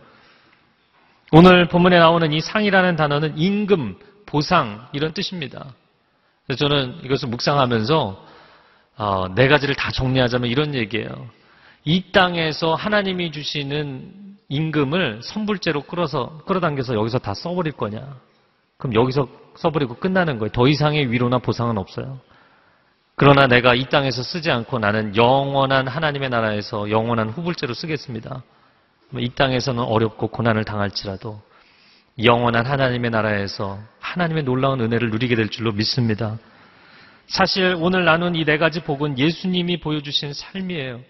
오늘 1.33 1.69
본문에 1.69 1.99
나오는 1.99 2.33
이 2.33 2.41
상이라는 2.41 2.97
단어는 2.97 3.37
임금, 3.37 3.99
보상 4.27 4.89
이런 4.93 5.13
뜻입니다. 5.13 5.75
그래서 6.47 6.69
저는 6.69 7.01
이것을 7.05 7.29
묵상하면서 7.29 8.27
어, 8.99 9.35
네 9.35 9.49
가지를 9.49 9.75
다 9.75 9.91
정리하자면 9.91 10.49
이런 10.49 10.75
얘기예요. 10.75 11.29
이 11.85 12.13
땅에서 12.13 12.75
하나님이 12.75 13.31
주시는 13.33 14.37
임금을 14.49 15.21
선불제로 15.23 15.83
끌어서 15.83 16.39
끌어당겨서 16.47 16.95
여기서 16.95 17.19
다 17.19 17.35
써버릴 17.35 17.73
거냐? 17.73 18.17
그럼 18.79 18.95
여기서 18.95 19.29
써버리고 19.57 19.97
끝나는 19.97 20.39
거예요. 20.39 20.51
더 20.53 20.69
이상의 20.69 21.11
위로나 21.11 21.39
보상은 21.39 21.79
없어요. 21.79 22.21
그러나 23.15 23.47
내가 23.47 23.75
이 23.75 23.89
땅에서 23.89 24.23
쓰지 24.23 24.51
않고 24.51 24.79
나는 24.79 25.17
영원한 25.17 25.89
하나님의 25.89 26.29
나라에서 26.29 26.91
영원한 26.91 27.31
후불제로 27.31 27.73
쓰겠습니다. 27.73 28.43
이 29.19 29.31
땅에서는 29.31 29.83
어렵고 29.83 30.29
고난을 30.29 30.65
당할지라도 30.65 31.41
영원한 32.23 32.67
하나님의 32.67 33.11
나라에서 33.11 33.79
하나님의 34.01 34.43
놀라운 34.45 34.81
은혜를 34.81 35.11
누리게 35.11 35.35
될 35.37 35.49
줄로 35.49 35.73
믿습니다. 35.73 36.39
사실 37.27 37.75
오늘 37.79 38.05
나눈 38.05 38.37
이 38.37 38.45
네 38.45 38.59
가지 38.59 38.81
복은 38.85 39.19
예수님이 39.19 39.81
보여주신 39.81 40.33
삶이에요. 40.33 41.01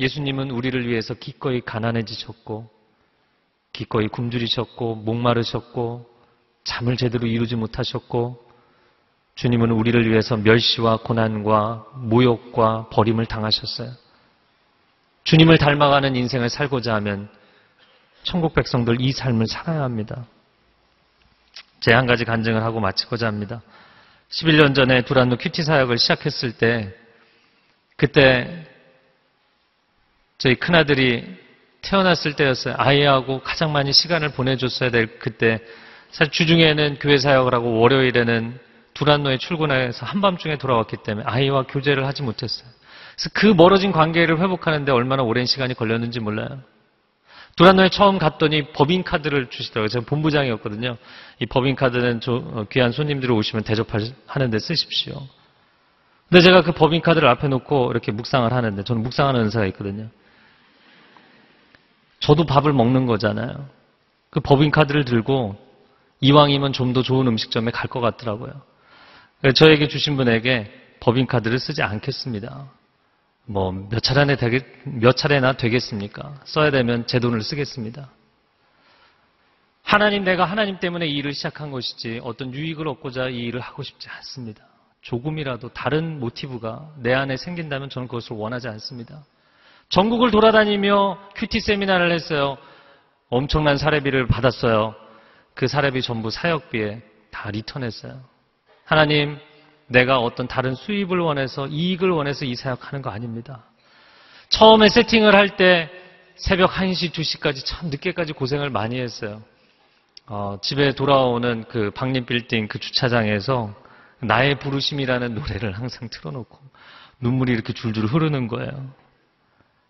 예수님은 0.00 0.50
우리를 0.50 0.88
위해서 0.88 1.14
기꺼이 1.14 1.60
가난해지셨고, 1.60 2.70
기꺼이 3.72 4.08
굶주리셨고, 4.08 4.96
목마르셨고, 4.96 6.09
잠을 6.64 6.96
제대로 6.96 7.26
이루지 7.26 7.56
못하셨고, 7.56 8.50
주님은 9.34 9.70
우리를 9.70 10.10
위해서 10.10 10.36
멸시와 10.36 10.98
고난과 10.98 11.86
모욕과 11.94 12.88
버림을 12.90 13.26
당하셨어요. 13.26 13.92
주님을 15.24 15.58
닮아가는 15.58 16.16
인생을 16.16 16.50
살고자 16.50 16.94
하면 16.96 17.28
천국 18.22 18.54
백성들 18.54 19.00
이 19.00 19.12
삶을 19.12 19.46
살아야 19.46 19.82
합니다. 19.82 20.26
제 21.80 21.94
한 21.94 22.06
가지 22.06 22.24
간증을 22.24 22.62
하고 22.62 22.80
마치고자 22.80 23.26
합니다. 23.26 23.62
11년 24.30 24.74
전에 24.74 25.02
두란노 25.02 25.36
큐티 25.38 25.62
사역을 25.62 25.96
시작했을 25.98 26.52
때 26.52 26.94
그때 27.96 28.66
저희 30.36 30.54
큰아들이 30.54 31.38
태어났을 31.82 32.36
때였어요. 32.36 32.74
아이하고 32.76 33.40
가장 33.42 33.72
많이 33.72 33.92
시간을 33.92 34.32
보내줬어야 34.32 34.90
될 34.90 35.18
그때 35.18 35.60
사실 36.10 36.32
주중에는 36.32 36.98
교회 37.00 37.18
사역을 37.18 37.54
하고 37.54 37.78
월요일에는 37.78 38.58
두란노에 38.94 39.38
출근해서 39.38 40.04
한밤중에 40.04 40.58
돌아왔기 40.58 40.98
때문에 41.04 41.24
아이와 41.26 41.64
교제를 41.64 42.06
하지 42.06 42.22
못했어요. 42.22 42.68
그래서 43.14 43.30
그 43.34 43.46
멀어진 43.46 43.92
관계를 43.92 44.40
회복하는데 44.40 44.90
얼마나 44.92 45.22
오랜 45.22 45.46
시간이 45.46 45.74
걸렸는지 45.74 46.20
몰라요. 46.20 46.60
두란노에 47.56 47.90
처음 47.90 48.18
갔더니 48.18 48.72
법인카드를 48.72 49.50
주시더라고요. 49.50 49.88
제가 49.88 50.04
본부장이었거든요. 50.06 50.96
이 51.40 51.46
법인카드는 51.46 52.20
어, 52.26 52.64
귀한 52.70 52.92
손님들이 52.92 53.32
오시면 53.32 53.64
대접하는데 53.64 54.58
쓰십시오. 54.58 55.20
근데 56.28 56.42
제가 56.42 56.62
그 56.62 56.72
법인카드를 56.72 57.28
앞에 57.28 57.48
놓고 57.48 57.90
이렇게 57.90 58.12
묵상을 58.12 58.50
하는데 58.52 58.82
저는 58.84 59.02
묵상하는 59.02 59.40
은사가 59.42 59.66
있거든요. 59.66 60.08
저도 62.20 62.44
밥을 62.46 62.72
먹는 62.72 63.06
거잖아요. 63.06 63.68
그 64.30 64.40
법인카드를 64.40 65.04
들고 65.04 65.69
이왕이면 66.20 66.72
좀 66.72 66.92
더 66.92 67.02
좋은 67.02 67.26
음식점에 67.26 67.70
갈 67.70 67.88
것 67.88 68.00
같더라고요. 68.00 68.52
저에게 69.54 69.88
주신 69.88 70.16
분에게 70.16 70.70
법인카드를 71.00 71.58
쓰지 71.58 71.82
않겠습니다. 71.82 72.70
뭐, 73.46 73.72
몇 73.72 74.00
차례나, 74.00 74.36
되겠, 74.36 74.64
몇 74.84 75.16
차례나 75.16 75.54
되겠습니까? 75.54 76.34
써야 76.44 76.70
되면 76.70 77.06
제 77.06 77.18
돈을 77.20 77.42
쓰겠습니다. 77.42 78.10
하나님, 79.82 80.24
내가 80.24 80.44
하나님 80.44 80.78
때문에 80.78 81.06
이 81.06 81.16
일을 81.16 81.32
시작한 81.32 81.70
것이지 81.70 82.20
어떤 82.22 82.52
유익을 82.52 82.86
얻고자 82.86 83.28
이 83.30 83.38
일을 83.38 83.60
하고 83.60 83.82
싶지 83.82 84.08
않습니다. 84.08 84.64
조금이라도 85.00 85.70
다른 85.70 86.20
모티브가 86.20 86.90
내 86.98 87.14
안에 87.14 87.36
생긴다면 87.38 87.88
저는 87.88 88.06
그것을 88.06 88.36
원하지 88.36 88.68
않습니다. 88.68 89.24
전국을 89.88 90.30
돌아다니며 90.30 91.18
큐티 91.34 91.60
세미나를 91.60 92.12
했어요. 92.12 92.58
엄청난 93.30 93.78
사례비를 93.78 94.26
받았어요. 94.28 94.94
그 95.60 95.68
사례비 95.68 96.00
전부 96.00 96.30
사역비에 96.30 97.02
다 97.30 97.50
리턴했어요. 97.50 98.18
하나님, 98.86 99.36
내가 99.88 100.18
어떤 100.18 100.48
다른 100.48 100.74
수입을 100.74 101.18
원해서 101.18 101.66
이익을 101.66 102.08
원해서 102.08 102.46
이 102.46 102.54
사역하는 102.54 103.02
거 103.02 103.10
아닙니다. 103.10 103.64
처음에 104.48 104.88
세팅을 104.88 105.34
할 105.34 105.58
때 105.58 105.90
새벽 106.34 106.70
1시, 106.70 107.12
2시까지 107.12 107.62
참 107.66 107.90
늦게까지 107.90 108.32
고생을 108.32 108.70
많이 108.70 108.98
했어요. 108.98 109.42
어, 110.24 110.56
집에 110.62 110.94
돌아오는 110.94 111.64
그 111.68 111.90
박림 111.90 112.24
빌딩 112.24 112.66
그 112.66 112.78
주차장에서 112.78 113.74
나의 114.20 114.58
부르심이라는 114.60 115.34
노래를 115.34 115.72
항상 115.72 116.08
틀어놓고 116.08 116.58
눈물이 117.20 117.52
이렇게 117.52 117.74
줄줄 117.74 118.06
흐르는 118.06 118.48
거예요. 118.48 118.94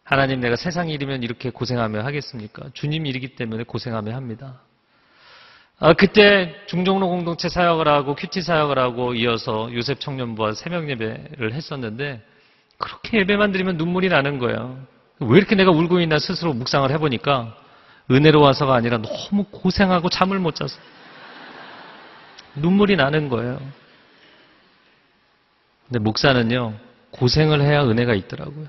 하나님 0.02 0.40
내가 0.40 0.56
세상 0.56 0.88
일이면 0.88 1.22
이렇게 1.22 1.50
고생하며 1.50 2.02
하겠습니까? 2.02 2.70
주님 2.74 3.06
일이기 3.06 3.36
때문에 3.36 3.62
고생하며 3.62 4.16
합니다. 4.16 4.62
아, 5.82 5.94
그때 5.94 6.54
중종로 6.66 7.08
공동체 7.08 7.48
사역을 7.48 7.88
하고 7.88 8.14
큐티 8.14 8.42
사역을 8.42 8.78
하고 8.78 9.14
이어서 9.14 9.72
요셉 9.72 9.98
청년부와 9.98 10.52
새벽 10.52 10.90
예배를 10.90 11.54
했었는데 11.54 12.22
그렇게 12.76 13.18
예배만 13.20 13.50
드리면 13.52 13.78
눈물이 13.78 14.10
나는 14.10 14.38
거예요. 14.38 14.78
왜 15.20 15.38
이렇게 15.38 15.54
내가 15.54 15.70
울고 15.70 16.00
있나 16.00 16.18
스스로 16.18 16.52
묵상을 16.52 16.90
해보니까 16.90 17.56
은혜로워서가 18.10 18.74
아니라 18.74 18.98
너무 18.98 19.44
고생하고 19.44 20.10
잠을 20.10 20.38
못 20.38 20.54
자서 20.54 20.78
눈물이 22.56 22.96
나는 22.96 23.30
거예요. 23.30 23.58
근데 25.88 25.98
목사는요 25.98 26.74
고생을 27.10 27.62
해야 27.62 27.82
은혜가 27.84 28.14
있더라고요. 28.14 28.66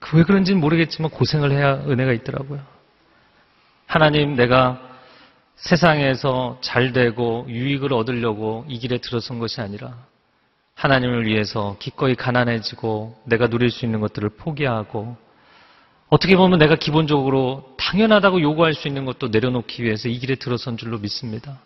그 0.00 0.16
왜 0.16 0.24
그런지는 0.24 0.60
모르겠지만 0.60 1.10
고생을 1.10 1.52
해야 1.52 1.74
은혜가 1.74 2.12
있더라고요. 2.12 2.60
하나님 3.86 4.34
내가 4.34 4.87
세상에서 5.58 6.58
잘 6.60 6.92
되고 6.92 7.44
유익을 7.48 7.92
얻으려고 7.92 8.64
이 8.68 8.78
길에 8.78 8.98
들어선 8.98 9.38
것이 9.38 9.60
아니라 9.60 9.94
하나님을 10.74 11.26
위해서 11.26 11.76
기꺼이 11.80 12.14
가난해지고 12.14 13.20
내가 13.24 13.48
누릴 13.48 13.70
수 13.70 13.84
있는 13.84 14.00
것들을 14.00 14.28
포기하고 14.30 15.16
어떻게 16.08 16.36
보면 16.36 16.58
내가 16.58 16.76
기본적으로 16.76 17.74
당연하다고 17.76 18.40
요구할 18.40 18.74
수 18.74 18.88
있는 18.88 19.04
것도 19.04 19.28
내려놓기 19.28 19.82
위해서 19.82 20.08
이 20.08 20.18
길에 20.18 20.36
들어선 20.36 20.76
줄로 20.76 20.98
믿습니다. 20.98 21.58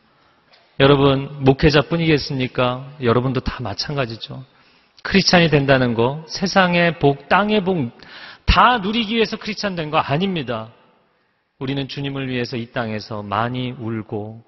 여러분, 0.80 1.44
목회자뿐이겠습니까? 1.44 2.94
여러분도 3.02 3.40
다 3.40 3.58
마찬가지죠. 3.60 4.42
크리스찬이 5.02 5.50
된다는 5.50 5.94
거, 5.94 6.24
세상의 6.28 6.98
복, 6.98 7.28
땅의 7.28 7.62
복, 7.62 7.92
다 8.46 8.78
누리기 8.78 9.14
위해서 9.14 9.36
크리스찬 9.36 9.76
된 9.76 9.90
거 9.90 9.98
아닙니다. 9.98 10.70
우리는 11.62 11.86
주님을 11.86 12.28
위해서 12.28 12.56
이 12.56 12.72
땅에서 12.72 13.22
많이 13.22 13.70
울고 13.70 14.42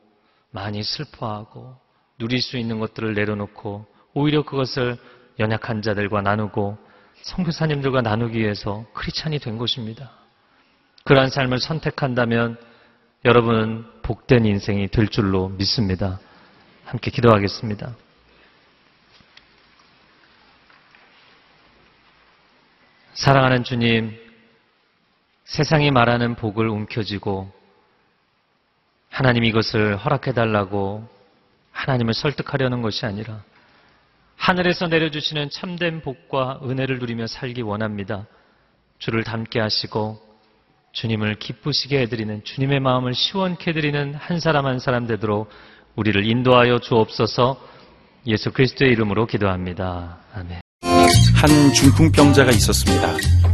많이 0.51 0.83
슬퍼하고 0.83 1.77
누릴 2.19 2.43
수 2.43 2.59
있는 2.59 2.81
것들을 2.81 3.15
내려놓고 3.15 3.87
오히려 4.15 4.43
그것을 4.43 4.97
연약한 5.39 5.81
자들과 5.81 6.23
나누고 6.23 6.77
성교사님들과 7.23 8.03
나누기 8.03 8.41
위해서 8.41 8.85
크리스찬이 8.95 9.39
된 9.39 9.59
것입니다. 9.59 10.11
그러한 11.05 11.31
삶을 11.31 11.61
선택한다면 11.61 12.59
여러분은 13.25 13.85
복된 14.03 14.45
인생이 14.45 14.89
될 14.89 15.07
줄로 15.07 15.51
믿습니다. 15.51 16.19
함께 16.85 17.13
기도하겠습니다. 17.13 17.95
사랑하는 23.15 23.63
주님, 23.63 24.24
세상이 25.45 25.91
말하는 25.91 26.35
복을 26.35 26.69
움켜쥐고 26.69 27.51
하나님 29.11 29.45
이것을 29.45 29.97
허락해달라고 29.97 31.09
하나님을 31.73 32.15
설득하려는 32.15 32.83
것이 32.83 33.07
아니라 33.07 33.43
하늘에서 34.37 34.89
내려주시는 34.89 35.51
참된 35.51 36.03
복과 36.03 36.61
은혜를 36.65 36.99
누리며 36.99 37.27
살기 37.27 37.63
원합니다. 37.63 38.27
주를 38.99 39.23
닮게 39.23 39.61
하시고 39.61 40.21
주님을 40.93 41.37
기쁘시게 41.37 42.01
해드리는 42.01 42.45
주님의 42.45 42.81
마음을 42.81 43.15
시원케 43.15 43.71
해드리는 43.71 44.15
한 44.15 44.41
사람 44.41 44.67
한 44.67 44.79
사람 44.79 45.07
되도록 45.07 45.51
우리를 45.97 46.27
인도하여 46.27 46.79
주옵소서 46.79 47.61
예수 48.27 48.53
그리스도의 48.53 48.93
이름으로 48.93 49.27
기도합니다. 49.27 50.19
아멘. 50.35 50.61
한 50.83 51.73
중풍병자가 51.73 52.51
있었습니다. 52.53 53.54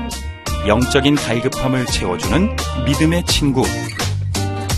영적인 0.67 1.15
갈급함을 1.15 1.87
채워주는 1.87 2.55
믿음의 2.85 3.25
친구. 3.25 3.63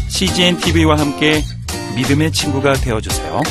CGN 0.07 0.57
TV와 0.57 0.97
함께 0.97 1.41
믿음의 1.95 2.31
친구가 2.31 2.73
되어주세요. 2.73 3.41